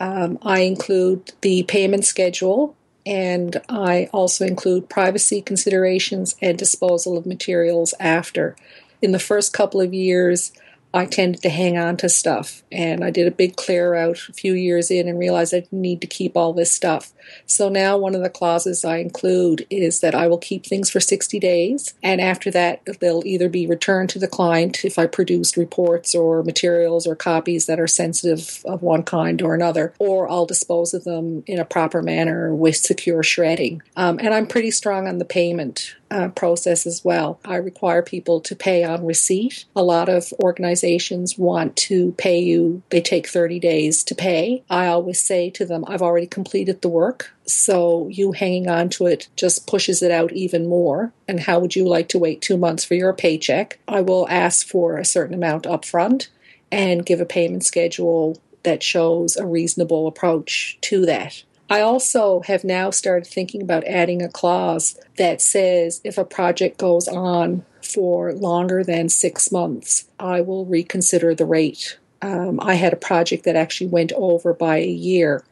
Um, 0.00 0.38
I 0.42 0.60
include 0.60 1.32
the 1.40 1.62
payment 1.64 2.04
schedule, 2.04 2.76
and 3.04 3.60
I 3.68 4.08
also 4.12 4.44
include 4.44 4.88
privacy 4.88 5.42
considerations 5.42 6.36
and 6.40 6.58
disposal 6.58 7.16
of 7.16 7.26
materials 7.26 7.94
after. 7.98 8.56
In 9.00 9.12
the 9.12 9.18
first 9.18 9.52
couple 9.52 9.80
of 9.80 9.94
years, 9.94 10.52
I 10.94 11.04
tended 11.06 11.42
to 11.42 11.50
hang 11.50 11.76
on 11.76 11.96
to 11.98 12.08
stuff. 12.08 12.62
And 12.72 13.04
I 13.04 13.10
did 13.10 13.26
a 13.26 13.32
big 13.32 13.56
clear 13.56 13.94
out 13.94 14.20
a 14.28 14.32
few 14.32 14.54
years 14.54 14.90
in 14.90 15.08
and 15.08 15.18
realized 15.18 15.54
I 15.54 15.66
need 15.70 16.00
to 16.00 16.06
keep 16.06 16.36
all 16.36 16.52
this 16.52 16.72
stuff. 16.72 17.12
So 17.46 17.68
now 17.68 17.98
one 17.98 18.14
of 18.14 18.22
the 18.22 18.30
clauses 18.30 18.84
I 18.84 18.96
include 18.96 19.66
is 19.68 20.00
that 20.00 20.14
I 20.14 20.26
will 20.28 20.38
keep 20.38 20.64
things 20.64 20.88
for 20.88 21.00
60 21.00 21.38
days. 21.38 21.94
And 22.02 22.20
after 22.20 22.50
that, 22.52 22.80
they'll 23.00 23.22
either 23.26 23.48
be 23.48 23.66
returned 23.66 24.08
to 24.10 24.18
the 24.18 24.28
client 24.28 24.84
if 24.84 24.98
I 24.98 25.06
produced 25.06 25.56
reports 25.56 26.14
or 26.14 26.42
materials 26.42 27.06
or 27.06 27.14
copies 27.14 27.66
that 27.66 27.80
are 27.80 27.86
sensitive 27.86 28.62
of 28.64 28.82
one 28.82 29.02
kind 29.02 29.42
or 29.42 29.54
another, 29.54 29.92
or 29.98 30.30
I'll 30.30 30.46
dispose 30.46 30.94
of 30.94 31.04
them 31.04 31.44
in 31.46 31.58
a 31.58 31.64
proper 31.64 32.02
manner 32.02 32.54
with 32.54 32.76
secure 32.76 33.22
shredding. 33.22 33.82
Um, 33.96 34.18
and 34.18 34.32
I'm 34.32 34.46
pretty 34.46 34.70
strong 34.70 35.06
on 35.06 35.18
the 35.18 35.24
payment 35.24 35.96
uh, 36.10 36.28
process 36.28 36.86
as 36.86 37.04
well. 37.04 37.40
I 37.44 37.56
require 37.56 38.02
people 38.02 38.40
to 38.40 38.56
pay 38.56 38.84
on 38.84 39.04
receipt. 39.04 39.64
A 39.76 39.82
lot 39.82 40.08
of 40.08 40.32
organizations 40.42 41.38
want 41.38 41.76
to 41.76 42.12
pay 42.12 42.38
you, 42.38 42.82
they 42.90 43.00
take 43.00 43.28
30 43.28 43.58
days 43.58 44.02
to 44.04 44.14
pay. 44.14 44.62
I 44.70 44.86
always 44.86 45.20
say 45.20 45.50
to 45.50 45.64
them, 45.64 45.84
I've 45.86 46.02
already 46.02 46.26
completed 46.26 46.82
the 46.82 46.88
work. 46.88 47.32
So 47.46 48.08
you 48.08 48.32
hanging 48.32 48.68
on 48.68 48.90
to 48.90 49.06
it 49.06 49.28
just 49.36 49.66
pushes 49.66 50.02
it 50.02 50.10
out 50.10 50.32
even 50.32 50.68
more. 50.68 51.12
And 51.26 51.40
how 51.40 51.58
would 51.60 51.76
you 51.76 51.86
like 51.86 52.08
to 52.08 52.18
wait 52.18 52.40
two 52.42 52.56
months 52.56 52.84
for 52.84 52.94
your 52.94 53.12
paycheck? 53.12 53.78
I 53.88 54.00
will 54.02 54.26
ask 54.28 54.66
for 54.66 54.98
a 54.98 55.04
certain 55.04 55.34
amount 55.34 55.64
upfront 55.64 56.28
and 56.70 57.06
give 57.06 57.20
a 57.20 57.26
payment 57.26 57.64
schedule 57.64 58.38
that 58.62 58.82
shows 58.82 59.36
a 59.36 59.46
reasonable 59.46 60.06
approach 60.06 60.78
to 60.82 61.06
that. 61.06 61.42
I 61.70 61.80
also 61.80 62.40
have 62.46 62.64
now 62.64 62.90
started 62.90 63.26
thinking 63.26 63.60
about 63.60 63.84
adding 63.84 64.22
a 64.22 64.28
clause 64.28 64.98
that 65.16 65.42
says 65.42 66.00
if 66.02 66.16
a 66.16 66.24
project 66.24 66.78
goes 66.78 67.06
on 67.06 67.64
for 67.82 68.32
longer 68.32 68.82
than 68.82 69.08
six 69.08 69.52
months, 69.52 70.08
I 70.18 70.40
will 70.40 70.64
reconsider 70.64 71.34
the 71.34 71.44
rate. 71.44 71.98
Um, 72.22 72.58
I 72.60 72.74
had 72.74 72.92
a 72.92 72.96
project 72.96 73.44
that 73.44 73.56
actually 73.56 73.88
went 73.88 74.12
over 74.12 74.54
by 74.54 74.78
a 74.78 74.86
year, 74.86 75.44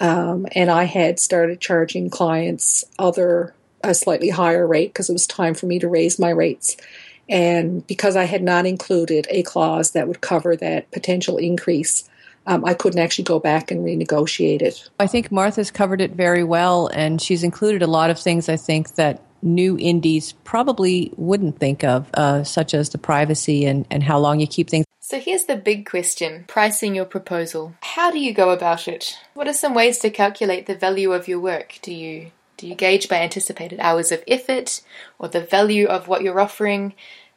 um, 0.00 0.46
and 0.52 0.70
I 0.70 0.84
had 0.84 1.20
started 1.20 1.60
charging 1.60 2.10
clients 2.10 2.84
other 2.98 3.54
a 3.84 3.94
slightly 3.94 4.30
higher 4.30 4.66
rate 4.66 4.92
because 4.92 5.08
it 5.08 5.12
was 5.12 5.26
time 5.26 5.54
for 5.54 5.66
me 5.66 5.78
to 5.78 5.88
raise 5.88 6.18
my 6.18 6.30
rates. 6.30 6.76
And 7.28 7.86
because 7.86 8.16
I 8.16 8.24
had 8.24 8.42
not 8.42 8.66
included 8.66 9.26
a 9.30 9.42
clause 9.42 9.92
that 9.92 10.08
would 10.08 10.20
cover 10.20 10.56
that 10.56 10.90
potential 10.90 11.36
increase, 11.36 12.08
um, 12.48 12.64
I 12.64 12.74
couldn't 12.74 12.98
actually 12.98 13.24
go 13.24 13.38
back 13.38 13.70
and 13.70 13.84
renegotiate 13.84 14.62
it. 14.62 14.88
I 14.98 15.06
think 15.06 15.30
Martha's 15.30 15.70
covered 15.70 16.00
it 16.00 16.12
very 16.12 16.42
well, 16.42 16.88
and 16.88 17.20
she's 17.20 17.44
included 17.44 17.82
a 17.82 17.86
lot 17.86 18.08
of 18.10 18.18
things 18.18 18.48
I 18.48 18.56
think 18.56 18.94
that 18.94 19.22
new 19.42 19.78
indies 19.78 20.32
probably 20.44 21.12
wouldn't 21.16 21.60
think 21.60 21.84
of, 21.84 22.08
uh, 22.14 22.42
such 22.42 22.74
as 22.74 22.88
the 22.88 22.98
privacy 22.98 23.66
and, 23.66 23.86
and 23.90 24.02
how 24.02 24.18
long 24.18 24.40
you 24.40 24.46
keep 24.46 24.70
things. 24.70 24.86
So 24.98 25.20
here's 25.20 25.44
the 25.44 25.56
big 25.56 25.88
question 25.88 26.44
pricing 26.48 26.94
your 26.94 27.04
proposal. 27.04 27.74
How 27.82 28.10
do 28.10 28.18
you 28.18 28.32
go 28.32 28.50
about 28.50 28.88
it? 28.88 29.16
What 29.34 29.46
are 29.46 29.54
some 29.54 29.74
ways 29.74 29.98
to 30.00 30.10
calculate 30.10 30.66
the 30.66 30.74
value 30.74 31.12
of 31.12 31.28
your 31.28 31.40
work? 31.40 31.78
Do 31.82 31.94
you 31.94 32.32
do 32.56 32.66
you 32.66 32.74
gauge 32.74 33.08
by 33.08 33.16
anticipated 33.16 33.78
hours 33.78 34.10
of 34.10 34.24
effort 34.26 34.82
or 35.18 35.28
the 35.28 35.40
value 35.40 35.86
of 35.86 36.08
what 36.08 36.22
you're 36.22 36.40
offering? 36.40 36.94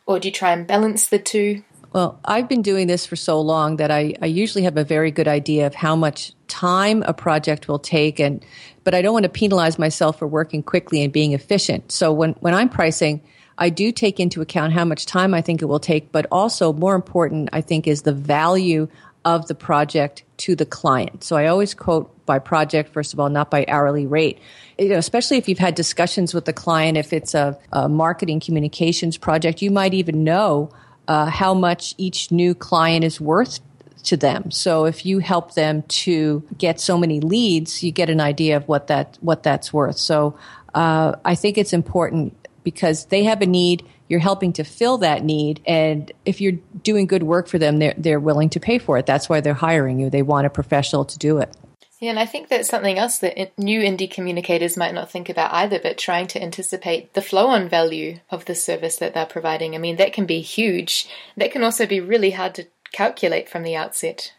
Or 0.08 0.20
do 0.20 0.28
you 0.28 0.32
try 0.34 0.52
and 0.52 0.66
balance 0.66 1.08
the 1.08 1.20
two? 1.20 1.64
Well, 1.94 2.20
I've 2.24 2.48
been 2.48 2.62
doing 2.62 2.88
this 2.88 3.06
for 3.06 3.18
so 3.18 3.42
long 3.42 3.76
that 3.76 3.92
I, 3.92 4.14
I 4.22 4.28
usually 4.28 4.64
have 4.64 4.78
a 4.78 4.84
very 4.84 5.12
good 5.12 5.28
idea 5.28 5.68
of 5.68 5.76
how 5.76 5.96
much 5.96 6.32
time 6.48 7.04
a 7.04 7.14
project 7.14 7.68
will 7.68 7.80
take 7.80 8.20
and 8.20 8.46
but 8.84 8.96
I 8.96 9.02
don't 9.02 9.14
want 9.14 9.24
to 9.24 9.30
penalize 9.30 9.78
myself 9.78 10.18
for 10.18 10.28
working 10.28 10.64
quickly 10.64 11.04
and 11.04 11.14
being 11.14 11.34
efficient. 11.34 11.92
So 11.92 12.12
when, 12.12 12.32
when 12.40 12.56
I'm 12.56 12.70
pricing, 12.70 13.22
I 13.58 13.70
do 13.70 13.92
take 13.92 14.20
into 14.20 14.42
account 14.42 14.74
how 14.74 14.86
much 14.86 15.06
time 15.06 15.34
I 15.36 15.42
think 15.42 15.62
it 15.62 15.66
will 15.66 15.80
take, 15.80 16.12
but 16.12 16.26
also 16.32 16.74
more 16.74 16.96
important, 16.96 17.50
I 17.54 17.62
think, 17.62 17.88
is 17.88 18.02
the 18.02 18.14
value 18.14 18.88
of 19.24 19.48
the 19.48 19.54
project 19.54 20.24
to 20.38 20.56
the 20.56 20.66
client. 20.66 21.24
So 21.24 21.36
I 21.36 21.46
always 21.46 21.76
quote 21.76 22.26
by 22.26 22.40
project, 22.40 22.92
first 22.92 23.14
of 23.14 23.20
all, 23.20 23.30
not 23.30 23.52
by 23.52 23.66
hourly 23.68 24.08
rate. 24.08 24.40
You 24.80 24.90
know, 24.90 24.98
especially 24.98 25.38
if 25.38 25.48
you've 25.48 25.60
had 25.60 25.76
discussions 25.76 26.34
with 26.34 26.46
the 26.46 26.54
client, 26.54 26.98
if 26.98 27.14
it's 27.14 27.36
a, 27.36 27.56
a 27.72 27.88
marketing 27.88 28.40
communications 28.40 29.18
project, 29.18 29.62
you 29.62 29.70
might 29.70 29.94
even 29.94 30.24
know 30.24 30.72
uh, 31.08 31.26
how 31.26 31.54
much 31.54 31.96
each 31.98 32.32
new 32.32 32.54
client 32.54 33.04
is 33.04 33.20
worth 33.20 33.60
to 34.04 34.18
them. 34.18 34.52
So 34.52 34.86
if 34.86 35.06
you 35.06 35.20
help 35.20 35.54
them 35.54 35.84
to 35.84 36.44
get 36.58 36.80
so 36.80 36.98
many 36.98 37.20
leads, 37.20 37.84
you 37.84 37.92
get 37.92 38.10
an 38.10 38.20
idea 38.20 38.58
of 38.58 38.68
what 38.68 38.88
that 38.88 39.18
what 39.22 39.44
that's 39.44 39.72
worth. 39.72 39.98
So 39.98 40.38
uh, 40.74 41.16
I 41.26 41.36
think 41.36 41.58
it's 41.58 41.74
important 41.74 42.36
because 42.64 43.06
they 43.06 43.24
have 43.24 43.42
a 43.42 43.46
need. 43.46 43.86
You're 44.08 44.20
helping 44.20 44.54
to 44.54 44.64
fill 44.64 44.98
that 45.00 45.24
need, 45.24 45.62
and 45.66 46.12
if 46.26 46.42
you're 46.42 46.60
doing 46.84 47.08
good 47.08 47.24
work 47.24 47.48
for 47.48 47.58
them, 47.58 47.80
they're 47.80 47.94
they're 47.98 48.20
willing 48.20 48.50
to 48.50 48.60
pay 48.60 48.78
for 48.78 48.98
it. 48.98 49.06
That's 49.06 49.30
why 49.30 49.40
they're 49.42 49.54
hiring 49.54 50.00
you. 50.00 50.10
They 50.10 50.22
want 50.22 50.48
a 50.48 50.50
professional 50.50 51.06
to 51.06 51.18
do 51.18 51.38
it. 51.38 51.56
Yeah, 52.02 52.10
and 52.10 52.20
I 52.20 52.26
think 52.26 52.50
that's 52.50 52.68
something 52.68 52.98
else 52.98 53.20
that 53.20 53.58
new 53.60 53.80
indie 53.80 54.10
communicators 54.10 54.76
might 54.76 54.96
not 54.96 55.12
think 55.12 55.30
about 55.30 55.54
either, 55.54 55.80
but 55.80 56.00
trying 56.00 56.26
to 56.30 56.42
anticipate 56.42 57.14
the 57.14 57.22
flow 57.22 57.46
on 57.46 57.70
value 57.70 58.18
of 58.32 58.46
the 58.46 58.56
service 58.56 58.96
that 58.96 59.14
they're 59.14 59.28
providing. 59.28 59.76
I 59.76 59.78
mean, 59.78 59.98
that 59.98 60.12
can 60.12 60.26
be 60.26 60.42
huge. 60.42 61.08
That 61.38 61.52
can 61.52 61.64
also 61.64 61.86
be 61.86 62.00
really 62.00 62.32
hard 62.32 62.56
to 62.56 62.66
calculate 62.92 63.48
from 63.48 63.62
the 63.62 63.76
outset. 63.76 64.34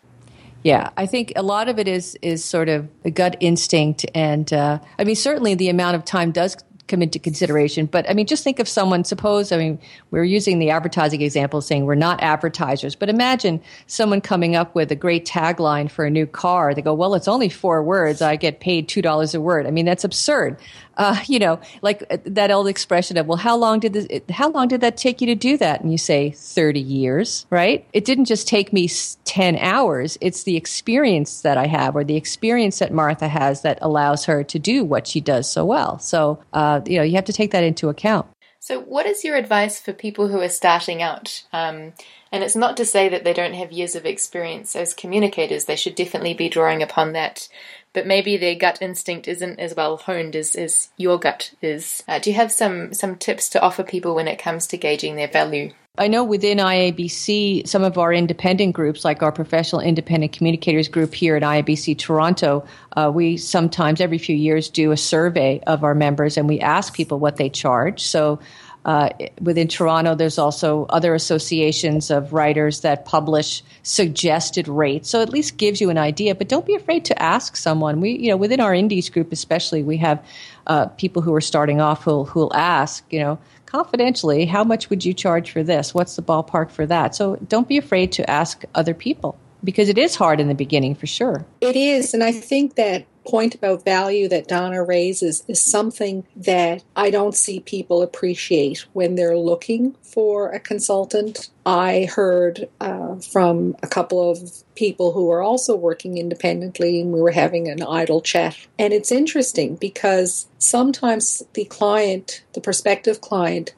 Yeah, 0.65 0.91
I 0.97 1.07
think 1.07 1.33
a 1.37 1.43
lot 1.43 1.69
of 1.69 1.79
it 1.79 1.87
is 1.87 2.19
is 2.21 2.45
sort 2.45 2.69
of 2.69 2.89
a 3.05 3.13
gut 3.13 3.37
instinct, 3.39 4.07
and 4.13 4.53
uh, 4.53 4.81
I 4.99 5.05
mean, 5.05 5.17
certainly 5.17 5.55
the 5.55 5.69
amount 5.69 5.95
of 5.95 6.05
time 6.05 6.33
does 6.33 6.57
come 6.89 7.03
into 7.03 7.19
consideration. 7.19 7.87
But 7.87 8.09
I 8.09 8.15
mean, 8.15 8.27
just 8.27 8.45
think 8.45 8.59
of 8.59 8.69
someone, 8.69 9.05
suppose, 9.05 9.53
I 9.53 9.57
mean, 9.57 9.79
we're 10.11 10.25
using 10.25 10.59
the 10.59 10.71
advertising 10.71 11.23
example 11.23 11.61
saying 11.61 11.87
we're 11.87 11.95
not 11.95 12.23
advertisers, 12.23 12.95
but 12.95 13.09
imagine 13.09 13.61
someone 13.87 14.21
coming 14.21 14.57
up 14.57 14.75
with 14.75 14.91
a 14.93 14.97
great 14.97 15.27
tagline 15.27 15.91
for 15.91 16.05
a 16.05 16.11
new 16.11 16.27
car. 16.27 16.75
They 16.75 16.83
go, 16.83 16.95
well, 16.95 17.15
it's 17.15 17.29
only 17.29 17.49
four 17.49 17.83
words. 17.83 18.21
I 18.21 18.37
get 18.37 18.61
paid 18.61 18.89
$2 18.89 19.35
a 19.35 19.41
word. 19.41 19.67
I 19.67 19.71
mean, 19.71 19.87
that's 19.87 20.05
absurd 20.05 20.59
uh, 20.97 21.21
you 21.27 21.39
know, 21.39 21.61
like 21.83 22.05
uh, 22.11 22.19
that 22.25 22.51
old 22.51 22.69
expression 22.69 23.17
of, 23.17 23.27
well, 23.27 23.39
how 23.39 23.57
long 23.57 23.81
did 23.81 23.93
this, 23.93 24.07
how 24.31 24.51
long 24.51 24.69
did 24.69 24.81
that 24.81 24.97
take 24.97 25.21
you 25.21 25.27
to 25.29 25.35
do 25.35 25.57
that? 25.59 25.81
And 25.81 25.91
you 25.91 25.99
say 25.99 26.31
30 26.31 26.81
years, 26.81 27.47
right? 27.51 27.87
It 27.93 28.05
didn't 28.05 28.27
just 28.27 28.49
take 28.49 28.73
me 28.73 28.89
10 29.25 29.57
hours. 29.57 30.19
It's 30.21 30.43
the 30.45 30.57
experience 30.57 31.43
that 31.43 31.57
I 31.57 31.67
have 31.67 31.97
or 31.97 32.05
the 32.05 32.17
experience 32.17 32.79
that 32.79 32.93
Martha 32.93 33.29
has 33.29 33.63
that 33.63 33.79
allows 33.81 34.25
her 34.27 34.45
to 34.45 34.59
do 34.59 34.85
what 34.85 35.07
she 35.07 35.21
does 35.21 35.51
so 35.51 35.65
well. 35.65 35.99
So, 35.99 36.43
uh, 36.53 36.72
you 36.87 36.99
know, 36.99 37.05
you 37.05 37.17
have 37.17 37.25
to 37.27 37.33
take 37.33 37.51
that 37.51 37.65
into 37.65 37.89
account. 37.89 38.27
So, 38.61 38.81
what 38.81 39.07
is 39.07 39.25
your 39.25 39.37
advice 39.37 39.81
for 39.81 39.93
people 39.93 40.29
who 40.29 40.41
are 40.41 40.49
starting 40.49 41.03
out? 41.03 41.43
Um, 41.53 41.95
and 42.31 42.45
it's 42.45 42.55
not 42.55 42.77
to 42.77 42.87
say 42.87 43.09
that 43.09 43.25
they 43.25 43.33
don't 43.33 43.55
have 43.55 43.73
years 43.73 43.97
of 43.97 44.07
experience 44.07 44.77
as 44.77 44.95
communicators, 44.95 45.65
they 45.65 45.77
should 45.77 45.97
definitely 45.97 46.35
be 46.35 46.49
drawing 46.49 46.83
upon 46.83 47.13
that 47.13 47.49
but 47.93 48.07
maybe 48.07 48.37
their 48.37 48.55
gut 48.55 48.81
instinct 48.81 49.29
isn't 49.29 49.61
as 49.61 49.75
well 49.75 49.97
honed 49.97 50.35
as, 50.35 50.55
as 50.55 50.91
your 50.97 51.19
gut 51.19 51.53
is. 51.61 52.03
Uh, 52.09 52.19
do 52.19 52.31
you 52.31 52.37
have 52.37 52.51
some, 52.51 52.95
some 52.95 53.17
tips 53.17 53.49
to 53.51 53.61
offer 53.61 53.83
people 53.83 54.15
when 54.15 54.29
it 54.29 54.39
comes 54.39 54.67
to 54.69 54.77
gauging 54.77 55.17
their 55.17 55.29
value? 55.29 55.73
I 55.99 56.09
know 56.09 56.25
within 56.25 56.57
IABC, 56.57 57.69
some 57.69 57.85
of 57.85 57.99
our 57.99 58.15
independent 58.15 58.73
groups, 58.73 59.05
like 59.05 59.23
our 59.23 59.31
professional 59.31 59.83
independent 59.83 60.33
communicators 60.33 60.89
group 60.89 61.13
here 61.13 61.37
at 61.37 61.43
IABC 61.43 61.99
Toronto, 61.99 62.65
uh, 62.97 63.13
we 63.15 63.37
sometimes 63.37 64.01
every 64.01 64.17
few 64.17 64.35
years 64.35 64.71
do 64.71 64.93
a 64.93 64.97
survey 64.97 65.61
of 65.67 65.85
our 65.85 65.95
members 65.95 66.39
and 66.39 66.49
we 66.49 66.59
ask 66.61 66.95
people 66.95 67.19
what 67.19 67.37
they 67.37 67.51
charge. 67.51 68.03
So 68.03 68.41
uh, 68.87 69.11
within 69.43 69.69
Toronto, 69.69 70.15
there's 70.15 70.39
also 70.39 70.87
other 70.89 71.15
associations 71.15 72.11
of 72.11 72.33
writers 72.33 72.81
that 72.81 73.05
publish 73.05 73.63
suggested 73.83 74.69
rates. 74.69 75.11
So 75.11 75.21
at 75.21 75.29
least 75.29 75.59
gives 75.59 75.79
you 75.83 75.91
an 75.91 75.99
idea. 75.99 76.35
But 76.35 76.49
don't 76.49 76.65
be 76.65 76.75
afraid 76.75 77.05
to 77.05 77.23
ask 77.23 77.55
someone. 77.55 78.01
We, 78.01 78.13
you 78.13 78.31
know, 78.31 78.39
within 78.39 78.61
our 78.61 78.75
indies 78.75 79.11
group 79.11 79.31
especially, 79.31 79.83
we 79.83 79.99
have 79.99 80.25
uh, 80.67 80.87
people 80.87 81.21
who 81.21 81.35
are 81.35 81.41
starting 81.43 81.83
off 81.83 82.05
who'll 82.05 82.25
who'll 82.25 82.55
ask, 82.55 83.05
you 83.11 83.21
know, 83.21 83.39
confidentially, 83.73 84.45
how 84.45 84.63
much 84.63 84.91
would 84.91 85.05
you 85.05 85.15
charge 85.15 85.51
for 85.51 85.63
this? 85.63 85.95
What's 85.95 86.15
the 86.17 86.23
ballpark 86.23 86.71
for 86.71 86.87
that? 86.87 87.15
So 87.15 87.37
don't 87.49 87.67
be 87.67 87.79
afraid 87.79 88.13
to 88.13 88.31
ask 88.31 88.65
other 88.75 88.93
people 88.93 89.39
because 89.65 89.89
it 89.89 89.97
is 89.97 90.15
hard 90.15 90.41
in 90.41 90.49
the 90.49 90.55
beginning 90.55 90.95
for 90.95 91.07
sure. 91.07 91.47
It 91.63 91.75
is, 91.75 92.13
and 92.13 92.23
I 92.23 92.33
think 92.33 92.75
that 92.75 93.07
point 93.25 93.55
about 93.55 93.85
value 93.85 94.29
that 94.29 94.49
Donna 94.49 94.83
raises 94.83 95.45
is 95.49 95.63
something 95.63 96.25
that 96.35 96.83
I 96.97 97.11
don't 97.11 97.35
see 97.35 97.61
people 97.61 98.03
appreciate 98.03 98.87
when 98.93 99.15
they're 99.15 99.39
looking 99.39 99.95
for 100.03 100.51
a 100.51 100.61
consultant. 100.61 101.51
I 101.65 102.09
heard 102.13 102.69
uh, 102.81 103.17
from 103.17 103.77
a 103.83 103.87
couple 103.87 104.31
of 104.31 104.65
people 104.75 105.13
who 105.13 105.31
are 105.31 105.43
also 105.43 105.77
working 105.77 106.19
independently, 106.19 107.01
and 107.01 107.13
we 107.13 107.21
were 107.21 107.31
having 107.31 107.69
an 107.69 107.83
idle 107.83 108.21
chat. 108.21 108.57
And 108.79 108.93
it's 108.93 109.13
interesting 109.13 109.77
because 109.77 110.47
sometimes 110.59 111.43
the 111.55 111.65
client, 111.65 112.43
the 112.55 112.61
prospective 112.61 113.21
client, 113.21 113.75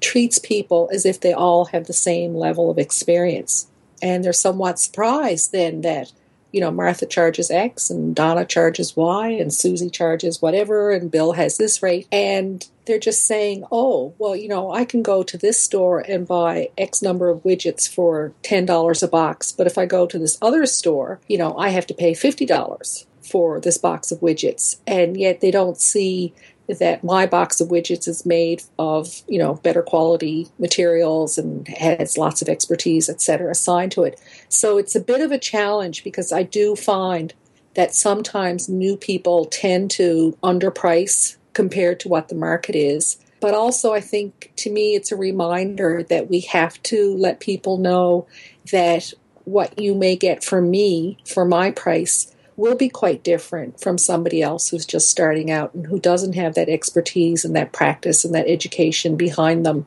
treats 0.00 0.38
people 0.38 0.88
as 0.92 1.04
if 1.04 1.20
they 1.20 1.32
all 1.32 1.66
have 1.66 1.86
the 1.86 1.92
same 1.92 2.34
level 2.34 2.70
of 2.70 2.78
experience. 2.78 3.68
And 4.00 4.24
they're 4.24 4.32
somewhat 4.32 4.78
surprised 4.78 5.50
then 5.52 5.80
that 5.80 6.12
you 6.52 6.60
know, 6.60 6.70
Martha 6.70 7.06
charges 7.06 7.50
X 7.50 7.90
and 7.90 8.14
Donna 8.14 8.44
charges 8.44 8.96
Y 8.96 9.28
and 9.28 9.52
Susie 9.52 9.90
charges 9.90 10.40
whatever 10.40 10.90
and 10.90 11.10
Bill 11.10 11.32
has 11.32 11.56
this 11.56 11.82
rate. 11.82 12.06
And 12.10 12.66
they're 12.86 12.98
just 12.98 13.26
saying, 13.26 13.64
oh, 13.70 14.14
well, 14.18 14.34
you 14.34 14.48
know, 14.48 14.72
I 14.72 14.84
can 14.84 15.02
go 15.02 15.22
to 15.22 15.36
this 15.36 15.60
store 15.62 16.00
and 16.00 16.26
buy 16.26 16.70
X 16.78 17.02
number 17.02 17.28
of 17.28 17.42
widgets 17.42 17.88
for 17.88 18.32
$10 18.42 19.02
a 19.02 19.08
box. 19.08 19.52
But 19.52 19.66
if 19.66 19.76
I 19.76 19.84
go 19.84 20.06
to 20.06 20.18
this 20.18 20.38
other 20.40 20.64
store, 20.64 21.20
you 21.28 21.36
know, 21.36 21.56
I 21.58 21.68
have 21.68 21.86
to 21.88 21.94
pay 21.94 22.12
$50 22.12 23.06
for 23.20 23.60
this 23.60 23.76
box 23.76 24.10
of 24.10 24.20
widgets. 24.20 24.78
And 24.86 25.18
yet 25.18 25.40
they 25.40 25.50
don't 25.50 25.78
see 25.78 26.32
that 26.68 27.02
my 27.02 27.26
box 27.26 27.60
of 27.60 27.68
widgets 27.68 28.06
is 28.06 28.26
made 28.26 28.62
of 28.78 29.22
you 29.26 29.38
know 29.38 29.54
better 29.54 29.82
quality 29.82 30.48
materials 30.58 31.38
and 31.38 31.66
has 31.68 32.18
lots 32.18 32.42
of 32.42 32.48
expertise 32.48 33.08
et 33.08 33.20
cetera 33.20 33.50
assigned 33.50 33.92
to 33.92 34.02
it. 34.04 34.20
So 34.48 34.78
it's 34.78 34.94
a 34.94 35.00
bit 35.00 35.20
of 35.20 35.32
a 35.32 35.38
challenge 35.38 36.04
because 36.04 36.32
i 36.32 36.42
do 36.42 36.76
find 36.76 37.32
that 37.74 37.94
sometimes 37.94 38.68
new 38.68 38.96
people 38.96 39.46
tend 39.46 39.90
to 39.92 40.36
underprice 40.42 41.36
compared 41.52 42.00
to 42.00 42.08
what 42.08 42.28
the 42.28 42.34
market 42.34 42.74
is. 42.74 43.18
But 43.40 43.54
also 43.54 43.94
i 43.94 44.00
think 44.00 44.52
to 44.56 44.70
me 44.70 44.94
it's 44.94 45.12
a 45.12 45.16
reminder 45.16 46.02
that 46.02 46.28
we 46.28 46.40
have 46.40 46.82
to 46.84 47.16
let 47.16 47.40
people 47.40 47.78
know 47.78 48.26
that 48.72 49.12
what 49.44 49.78
you 49.78 49.94
may 49.94 50.14
get 50.14 50.44
from 50.44 50.70
me 50.70 51.16
for 51.24 51.46
my 51.46 51.70
price 51.70 52.34
will 52.58 52.74
be 52.74 52.88
quite 52.88 53.22
different 53.22 53.80
from 53.80 53.96
somebody 53.96 54.42
else 54.42 54.68
who's 54.68 54.84
just 54.84 55.08
starting 55.08 55.50
out 55.50 55.72
and 55.72 55.86
who 55.86 55.98
doesn't 55.98 56.34
have 56.34 56.54
that 56.54 56.68
expertise 56.68 57.44
and 57.44 57.54
that 57.56 57.72
practice 57.72 58.24
and 58.24 58.34
that 58.34 58.48
education 58.48 59.16
behind 59.16 59.64
them. 59.64 59.86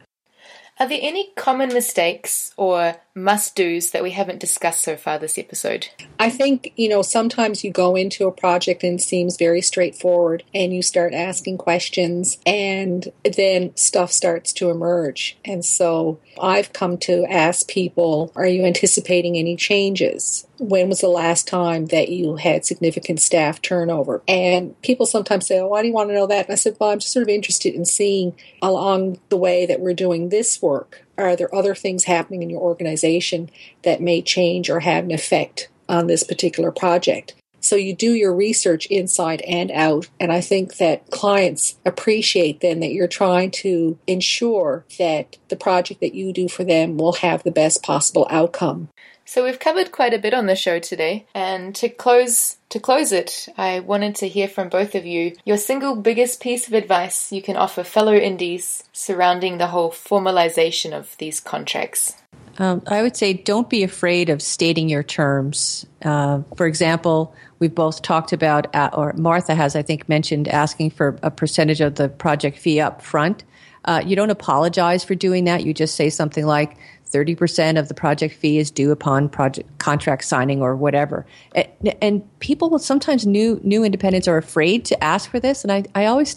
Are 0.79 0.87
there 0.87 0.99
any 1.01 1.31
common 1.35 1.73
mistakes 1.73 2.53
or 2.57 2.95
must 3.15 3.55
do's 3.55 3.91
that 3.91 4.03
we 4.03 4.11
haven't 4.11 4.39
discussed 4.39 4.81
so 4.81 4.95
far 4.95 5.19
this 5.19 5.37
episode? 5.37 5.89
I 6.19 6.29
think, 6.29 6.73
you 6.75 6.87
know, 6.87 7.01
sometimes 7.01 7.63
you 7.63 7.71
go 7.71 7.95
into 7.95 8.27
a 8.27 8.31
project 8.31 8.83
and 8.83 8.99
it 8.99 9.03
seems 9.03 9.37
very 9.37 9.61
straightforward 9.61 10.43
and 10.53 10.73
you 10.73 10.81
start 10.81 11.13
asking 11.13 11.57
questions 11.57 12.37
and 12.45 13.11
then 13.23 13.75
stuff 13.75 14.11
starts 14.11 14.53
to 14.53 14.69
emerge. 14.69 15.37
And 15.43 15.65
so 15.65 16.19
I've 16.41 16.73
come 16.73 16.97
to 16.99 17.25
ask 17.25 17.67
people, 17.67 18.31
are 18.35 18.47
you 18.47 18.65
anticipating 18.65 19.37
any 19.37 19.55
changes? 19.55 20.47
When 20.57 20.89
was 20.89 21.01
the 21.01 21.07
last 21.07 21.47
time 21.47 21.87
that 21.87 22.09
you 22.09 22.35
had 22.35 22.65
significant 22.65 23.19
staff 23.19 23.61
turnover? 23.61 24.21
And 24.27 24.79
people 24.83 25.05
sometimes 25.05 25.47
say, 25.47 25.59
oh, 25.59 25.67
why 25.67 25.81
do 25.81 25.87
you 25.87 25.93
want 25.93 26.09
to 26.09 26.15
know 26.15 26.27
that? 26.27 26.45
And 26.45 26.53
I 26.53 26.55
said, 26.55 26.77
well, 26.79 26.91
I'm 26.91 26.99
just 26.99 27.13
sort 27.13 27.23
of 27.23 27.29
interested 27.29 27.73
in 27.73 27.83
seeing 27.83 28.35
along 28.61 29.19
the 29.29 29.37
way 29.37 29.65
that 29.65 29.79
we're 29.79 29.93
doing 29.93 30.29
this 30.29 30.61
work 30.61 31.03
are 31.17 31.35
there 31.35 31.53
other 31.53 31.75
things 31.75 32.05
happening 32.05 32.43
in 32.43 32.49
your 32.49 32.61
organization 32.61 33.49
that 33.83 34.01
may 34.01 34.21
change 34.21 34.69
or 34.69 34.81
have 34.81 35.03
an 35.03 35.11
effect 35.11 35.69
on 35.87 36.07
this 36.07 36.23
particular 36.23 36.71
project? 36.71 37.35
So 37.61 37.75
you 37.75 37.95
do 37.95 38.13
your 38.13 38.33
research 38.33 38.87
inside 38.87 39.41
and 39.41 39.71
out. 39.71 40.09
And 40.19 40.31
I 40.31 40.41
think 40.41 40.77
that 40.77 41.09
clients 41.11 41.77
appreciate 41.85 42.59
then 42.59 42.79
that 42.79 42.91
you're 42.91 43.07
trying 43.07 43.51
to 43.51 43.99
ensure 44.07 44.83
that 44.97 45.37
the 45.49 45.55
project 45.55 46.01
that 46.01 46.15
you 46.15 46.33
do 46.33 46.49
for 46.49 46.63
them 46.63 46.97
will 46.97 47.13
have 47.13 47.43
the 47.43 47.51
best 47.51 47.83
possible 47.83 48.27
outcome. 48.31 48.89
So 49.31 49.45
we've 49.45 49.59
covered 49.59 49.93
quite 49.93 50.13
a 50.13 50.19
bit 50.19 50.33
on 50.33 50.47
the 50.47 50.57
show 50.57 50.79
today, 50.79 51.25
and 51.33 51.73
to 51.75 51.87
close 51.87 52.57
to 52.67 52.81
close 52.81 53.13
it, 53.13 53.47
I 53.57 53.79
wanted 53.79 54.15
to 54.15 54.27
hear 54.27 54.49
from 54.49 54.67
both 54.67 54.93
of 54.93 55.05
you 55.05 55.37
your 55.45 55.55
single 55.55 55.95
biggest 55.95 56.41
piece 56.41 56.67
of 56.67 56.73
advice 56.73 57.31
you 57.31 57.41
can 57.41 57.55
offer 57.55 57.85
fellow 57.85 58.13
indies 58.13 58.83
surrounding 58.91 59.57
the 59.57 59.67
whole 59.67 59.89
formalization 59.89 60.91
of 60.91 61.15
these 61.17 61.39
contracts. 61.39 62.13
Um, 62.59 62.81
I 62.87 63.01
would 63.01 63.15
say 63.15 63.31
don't 63.31 63.69
be 63.69 63.83
afraid 63.83 64.29
of 64.29 64.41
stating 64.41 64.89
your 64.89 65.01
terms. 65.01 65.85
Uh, 66.03 66.41
for 66.57 66.65
example, 66.65 67.33
we've 67.59 67.73
both 67.73 68.01
talked 68.01 68.33
about, 68.33 68.75
uh, 68.75 68.89
or 68.91 69.13
Martha 69.13 69.55
has, 69.55 69.77
I 69.77 69.81
think, 69.81 70.09
mentioned 70.09 70.49
asking 70.49 70.89
for 70.89 71.17
a 71.23 71.31
percentage 71.31 71.79
of 71.79 71.95
the 71.95 72.09
project 72.09 72.57
fee 72.57 72.81
up 72.81 73.01
front. 73.01 73.45
Uh, 73.85 74.01
you 74.05 74.15
don't 74.15 74.29
apologize 74.29 75.03
for 75.03 75.15
doing 75.15 75.45
that. 75.45 75.65
You 75.65 75.73
just 75.73 75.95
say 75.95 76.09
something 76.09 76.45
like, 76.45 76.77
30% 77.11 77.77
of 77.77 77.87
the 77.87 77.93
project 77.93 78.33
fee 78.33 78.57
is 78.57 78.71
due 78.71 78.91
upon 78.91 79.27
project 79.29 79.77
contract 79.79 80.23
signing 80.23 80.61
or 80.61 80.75
whatever. 80.75 81.25
And, 81.53 81.95
and 82.01 82.39
people 82.39 82.77
sometimes 82.79 83.25
new 83.25 83.59
new 83.63 83.83
independents 83.83 84.27
are 84.27 84.37
afraid 84.37 84.85
to 84.85 85.03
ask 85.03 85.29
for 85.29 85.39
this 85.39 85.63
and 85.63 85.71
I, 85.71 85.83
I 85.93 86.05
always 86.05 86.35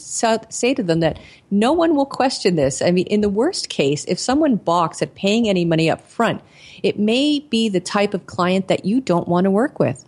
say 0.50 0.74
to 0.74 0.82
them 0.82 1.00
that 1.00 1.18
no 1.50 1.72
one 1.72 1.94
will 1.94 2.06
question 2.06 2.56
this. 2.56 2.82
I 2.82 2.90
mean 2.90 3.06
in 3.06 3.20
the 3.20 3.28
worst 3.28 3.68
case 3.68 4.04
if 4.06 4.18
someone 4.18 4.56
balks 4.56 5.00
at 5.00 5.14
paying 5.14 5.48
any 5.48 5.64
money 5.64 5.88
up 5.88 6.06
front, 6.06 6.42
it 6.82 6.98
may 6.98 7.40
be 7.40 7.68
the 7.68 7.80
type 7.80 8.14
of 8.14 8.26
client 8.26 8.68
that 8.68 8.84
you 8.84 9.00
don't 9.00 9.28
want 9.28 9.44
to 9.44 9.50
work 9.50 9.78
with. 9.78 10.04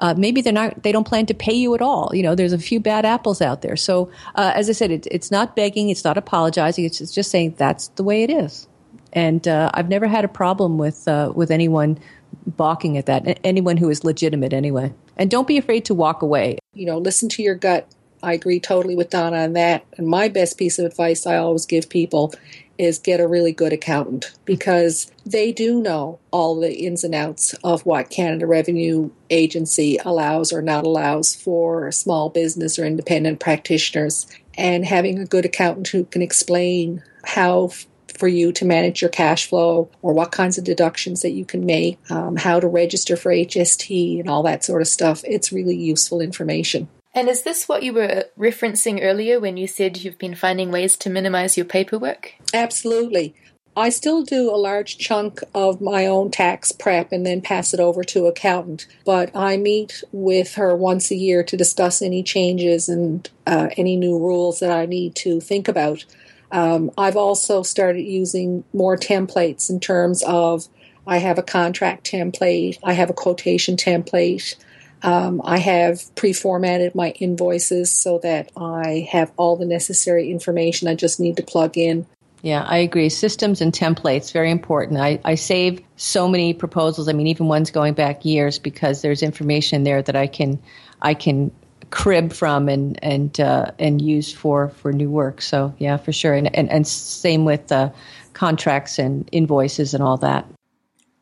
Uh, 0.00 0.14
maybe 0.16 0.40
they're 0.40 0.52
not 0.52 0.82
they 0.84 0.92
don't 0.92 1.08
plan 1.08 1.26
to 1.26 1.34
pay 1.34 1.52
you 1.52 1.74
at 1.74 1.82
all 1.82 2.08
you 2.14 2.22
know 2.22 2.36
there's 2.36 2.52
a 2.52 2.58
few 2.58 2.78
bad 2.78 3.04
apples 3.04 3.42
out 3.42 3.62
there 3.62 3.74
so 3.74 4.08
uh, 4.36 4.52
as 4.54 4.68
i 4.70 4.72
said 4.72 4.92
it, 4.92 5.08
it's 5.10 5.32
not 5.32 5.56
begging 5.56 5.90
it's 5.90 6.04
not 6.04 6.16
apologizing 6.16 6.84
it's 6.84 6.98
just 7.12 7.32
saying 7.32 7.52
that's 7.58 7.88
the 7.88 8.04
way 8.04 8.22
it 8.22 8.30
is 8.30 8.68
and 9.12 9.46
uh, 9.48 9.70
I've 9.74 9.88
never 9.88 10.06
had 10.06 10.24
a 10.24 10.28
problem 10.28 10.78
with 10.78 11.08
uh, 11.08 11.32
with 11.34 11.50
anyone 11.50 11.98
balking 12.46 12.96
at 12.96 13.06
that. 13.06 13.40
Anyone 13.44 13.76
who 13.76 13.88
is 13.90 14.04
legitimate, 14.04 14.52
anyway. 14.52 14.92
And 15.16 15.30
don't 15.30 15.48
be 15.48 15.58
afraid 15.58 15.84
to 15.86 15.94
walk 15.94 16.22
away. 16.22 16.58
You 16.74 16.86
know, 16.86 16.98
listen 16.98 17.28
to 17.30 17.42
your 17.42 17.54
gut. 17.54 17.88
I 18.22 18.32
agree 18.32 18.60
totally 18.60 18.96
with 18.96 19.10
Donna 19.10 19.38
on 19.38 19.52
that. 19.54 19.84
And 19.96 20.06
my 20.06 20.28
best 20.28 20.58
piece 20.58 20.78
of 20.78 20.86
advice 20.86 21.26
I 21.26 21.36
always 21.36 21.66
give 21.66 21.88
people 21.88 22.34
is 22.78 22.98
get 22.98 23.20
a 23.20 23.28
really 23.28 23.52
good 23.52 23.72
accountant 23.72 24.32
because 24.44 25.10
they 25.26 25.52
do 25.52 25.80
know 25.82 26.18
all 26.30 26.58
the 26.58 26.72
ins 26.72 27.04
and 27.04 27.14
outs 27.14 27.54
of 27.64 27.84
what 27.84 28.10
Canada 28.10 28.46
Revenue 28.46 29.10
Agency 29.30 29.98
allows 30.04 30.52
or 30.52 30.62
not 30.62 30.86
allows 30.86 31.34
for 31.34 31.90
small 31.92 32.30
business 32.30 32.78
or 32.78 32.86
independent 32.86 33.40
practitioners. 33.40 34.26
And 34.56 34.84
having 34.84 35.18
a 35.18 35.26
good 35.26 35.44
accountant 35.44 35.88
who 35.88 36.04
can 36.04 36.22
explain 36.22 37.02
how 37.24 37.70
for 38.18 38.28
you 38.28 38.52
to 38.52 38.64
manage 38.64 39.00
your 39.00 39.10
cash 39.10 39.46
flow 39.46 39.88
or 40.02 40.12
what 40.12 40.32
kinds 40.32 40.58
of 40.58 40.64
deductions 40.64 41.22
that 41.22 41.30
you 41.30 41.44
can 41.44 41.64
make, 41.64 41.98
um, 42.10 42.36
how 42.36 42.58
to 42.58 42.66
register 42.66 43.16
for 43.16 43.30
HST, 43.30 44.18
and 44.18 44.28
all 44.28 44.42
that 44.42 44.64
sort 44.64 44.82
of 44.82 44.88
stuff. 44.88 45.22
It's 45.24 45.52
really 45.52 45.76
useful 45.76 46.20
information. 46.20 46.88
And 47.18 47.28
is 47.28 47.42
this 47.42 47.68
what 47.68 47.82
you 47.82 47.94
were 47.94 48.26
referencing 48.38 49.00
earlier 49.02 49.40
when 49.40 49.56
you 49.56 49.66
said 49.66 49.96
you've 49.96 50.18
been 50.18 50.36
finding 50.36 50.70
ways 50.70 50.96
to 50.98 51.10
minimize 51.10 51.56
your 51.56 51.66
paperwork? 51.66 52.34
Absolutely. 52.54 53.34
I 53.76 53.88
still 53.88 54.22
do 54.22 54.54
a 54.54 54.54
large 54.54 54.98
chunk 54.98 55.40
of 55.52 55.80
my 55.80 56.06
own 56.06 56.30
tax 56.30 56.70
prep 56.70 57.10
and 57.10 57.26
then 57.26 57.40
pass 57.40 57.74
it 57.74 57.80
over 57.80 58.04
to 58.04 58.26
accountant. 58.26 58.86
But 59.04 59.34
I 59.34 59.56
meet 59.56 60.04
with 60.12 60.54
her 60.54 60.76
once 60.76 61.10
a 61.10 61.16
year 61.16 61.42
to 61.42 61.56
discuss 61.56 62.02
any 62.02 62.22
changes 62.22 62.88
and 62.88 63.28
uh, 63.48 63.70
any 63.76 63.96
new 63.96 64.16
rules 64.16 64.60
that 64.60 64.70
I 64.70 64.86
need 64.86 65.16
to 65.16 65.40
think 65.40 65.66
about. 65.66 66.04
Um, 66.52 66.92
I've 66.96 67.16
also 67.16 67.64
started 67.64 68.02
using 68.02 68.62
more 68.72 68.96
templates 68.96 69.68
in 69.68 69.80
terms 69.80 70.22
of 70.22 70.68
I 71.04 71.16
have 71.16 71.36
a 71.36 71.42
contract 71.42 72.08
template, 72.08 72.78
I 72.84 72.92
have 72.92 73.10
a 73.10 73.14
quotation 73.14 73.76
template. 73.76 74.54
Um, 75.02 75.40
I 75.44 75.58
have 75.58 76.14
pre 76.14 76.32
formatted 76.32 76.94
my 76.94 77.10
invoices 77.10 77.92
so 77.92 78.18
that 78.18 78.50
I 78.56 79.08
have 79.10 79.32
all 79.36 79.56
the 79.56 79.66
necessary 79.66 80.30
information 80.30 80.88
I 80.88 80.94
just 80.94 81.20
need 81.20 81.36
to 81.36 81.42
plug 81.42 81.78
in. 81.78 82.06
Yeah, 82.42 82.62
I 82.62 82.78
agree. 82.78 83.08
Systems 83.08 83.60
and 83.60 83.72
templates, 83.72 84.32
very 84.32 84.50
important. 84.50 85.00
I, 85.00 85.20
I 85.24 85.34
save 85.34 85.82
so 85.96 86.28
many 86.28 86.54
proposals. 86.54 87.08
I 87.08 87.12
mean, 87.12 87.26
even 87.26 87.48
ones 87.48 87.70
going 87.70 87.94
back 87.94 88.24
years 88.24 88.58
because 88.58 89.02
there's 89.02 89.22
information 89.22 89.82
there 89.84 90.02
that 90.02 90.14
I 90.14 90.26
can 90.26 90.60
I 91.02 91.14
can 91.14 91.50
crib 91.90 92.32
from 92.32 92.68
and 92.68 92.98
and 93.02 93.38
uh, 93.40 93.72
and 93.78 94.00
use 94.00 94.32
for 94.32 94.68
for 94.68 94.92
new 94.92 95.10
work. 95.10 95.42
So 95.42 95.74
yeah, 95.78 95.96
for 95.96 96.12
sure. 96.12 96.34
And 96.34 96.54
and, 96.54 96.70
and 96.70 96.86
same 96.86 97.44
with 97.44 97.72
uh, 97.72 97.90
contracts 98.34 98.98
and 98.98 99.28
invoices 99.32 99.94
and 99.94 100.02
all 100.02 100.16
that. 100.18 100.46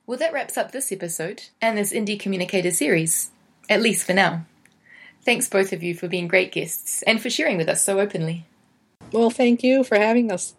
Well, 0.07 0.19
that 0.19 0.33
wraps 0.33 0.57
up 0.57 0.71
this 0.71 0.93
episode 0.93 1.45
and 1.61 1.77
this 1.77 1.93
Indie 1.93 2.21
Communicator 2.21 2.71
series, 2.71 3.31
at 3.69 3.83
least 3.83 4.07
for 4.07 4.13
now. 4.13 4.45
Thanks 5.23 5.49
both 5.49 5.73
of 5.73 5.83
you 5.83 5.95
for 5.95 6.09
being 6.09 6.29
great 6.29 6.53
guests 6.53 7.03
and 7.03 7.21
for 7.21 7.31
sharing 7.31 7.57
with 7.57 7.69
us 7.69 7.83
so 7.83 7.99
openly. 7.99 8.45
Well, 9.13 9.31
thank 9.31 9.63
you 9.63 9.83
for 9.83 9.97
having 9.97 10.31
us. 10.31 10.55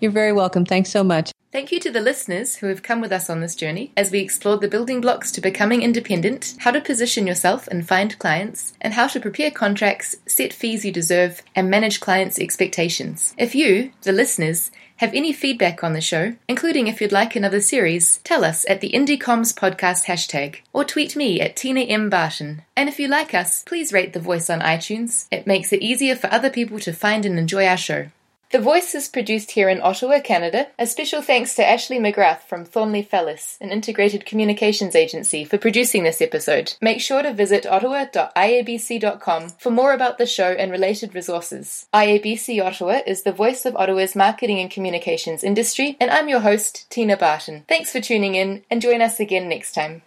You're 0.00 0.10
very 0.10 0.32
welcome. 0.32 0.64
Thanks 0.64 0.90
so 0.90 1.04
much. 1.04 1.32
Thank 1.52 1.72
you 1.72 1.80
to 1.80 1.90
the 1.90 2.00
listeners 2.00 2.56
who 2.56 2.68
have 2.68 2.82
come 2.82 3.00
with 3.00 3.10
us 3.10 3.28
on 3.28 3.40
this 3.40 3.56
journey 3.56 3.92
as 3.96 4.12
we 4.12 4.20
explored 4.20 4.60
the 4.60 4.68
building 4.68 5.00
blocks 5.00 5.32
to 5.32 5.40
becoming 5.40 5.82
independent, 5.82 6.54
how 6.60 6.70
to 6.70 6.80
position 6.80 7.26
yourself 7.26 7.66
and 7.66 7.86
find 7.86 8.18
clients, 8.20 8.72
and 8.80 8.94
how 8.94 9.08
to 9.08 9.18
prepare 9.18 9.50
contracts, 9.50 10.16
set 10.26 10.52
fees 10.52 10.84
you 10.84 10.92
deserve, 10.92 11.42
and 11.56 11.68
manage 11.68 11.98
clients' 11.98 12.38
expectations. 12.38 13.34
If 13.36 13.56
you, 13.56 13.90
the 14.02 14.12
listeners, 14.12 14.70
have 14.98 15.12
any 15.12 15.32
feedback 15.32 15.82
on 15.82 15.92
the 15.92 16.00
show, 16.00 16.36
including 16.46 16.86
if 16.86 17.00
you'd 17.00 17.10
like 17.10 17.34
another 17.34 17.60
series, 17.60 18.18
tell 18.18 18.44
us 18.44 18.64
at 18.68 18.80
the 18.80 18.92
IndieComms 18.92 19.52
podcast 19.52 20.04
hashtag 20.04 20.58
or 20.72 20.84
tweet 20.84 21.16
me 21.16 21.40
at 21.40 21.56
Tina 21.56 21.80
M. 21.80 22.08
Barton. 22.08 22.62
And 22.76 22.88
if 22.88 23.00
you 23.00 23.08
like 23.08 23.34
us, 23.34 23.64
please 23.64 23.92
rate 23.92 24.12
The 24.12 24.20
Voice 24.20 24.48
on 24.48 24.60
iTunes. 24.60 25.26
It 25.32 25.48
makes 25.48 25.72
it 25.72 25.82
easier 25.82 26.14
for 26.14 26.32
other 26.32 26.50
people 26.50 26.78
to 26.80 26.92
find 26.92 27.26
and 27.26 27.38
enjoy 27.38 27.66
our 27.66 27.76
show. 27.76 28.10
The 28.50 28.58
Voice 28.58 28.96
is 28.96 29.08
produced 29.08 29.52
here 29.52 29.68
in 29.68 29.80
Ottawa, 29.80 30.18
Canada. 30.18 30.66
A 30.76 30.84
special 30.84 31.22
thanks 31.22 31.54
to 31.54 31.64
Ashley 31.64 32.00
McGrath 32.00 32.40
from 32.40 32.64
Thornley 32.64 33.04
Fallis, 33.04 33.56
an 33.60 33.70
integrated 33.70 34.26
communications 34.26 34.96
agency, 34.96 35.44
for 35.44 35.56
producing 35.56 36.02
this 36.02 36.20
episode. 36.20 36.74
Make 36.80 37.00
sure 37.00 37.22
to 37.22 37.32
visit 37.32 37.64
ottawa.iabc.com 37.64 39.50
for 39.50 39.70
more 39.70 39.92
about 39.92 40.18
the 40.18 40.26
show 40.26 40.50
and 40.50 40.72
related 40.72 41.14
resources. 41.14 41.86
IABC 41.94 42.60
Ottawa 42.60 43.02
is 43.06 43.22
the 43.22 43.30
voice 43.30 43.64
of 43.64 43.76
Ottawa's 43.76 44.16
marketing 44.16 44.58
and 44.58 44.68
communications 44.68 45.44
industry, 45.44 45.96
and 46.00 46.10
I'm 46.10 46.28
your 46.28 46.40
host, 46.40 46.90
Tina 46.90 47.16
Barton. 47.16 47.64
Thanks 47.68 47.92
for 47.92 48.00
tuning 48.00 48.34
in, 48.34 48.64
and 48.68 48.82
join 48.82 49.00
us 49.00 49.20
again 49.20 49.48
next 49.48 49.76
time. 49.76 50.02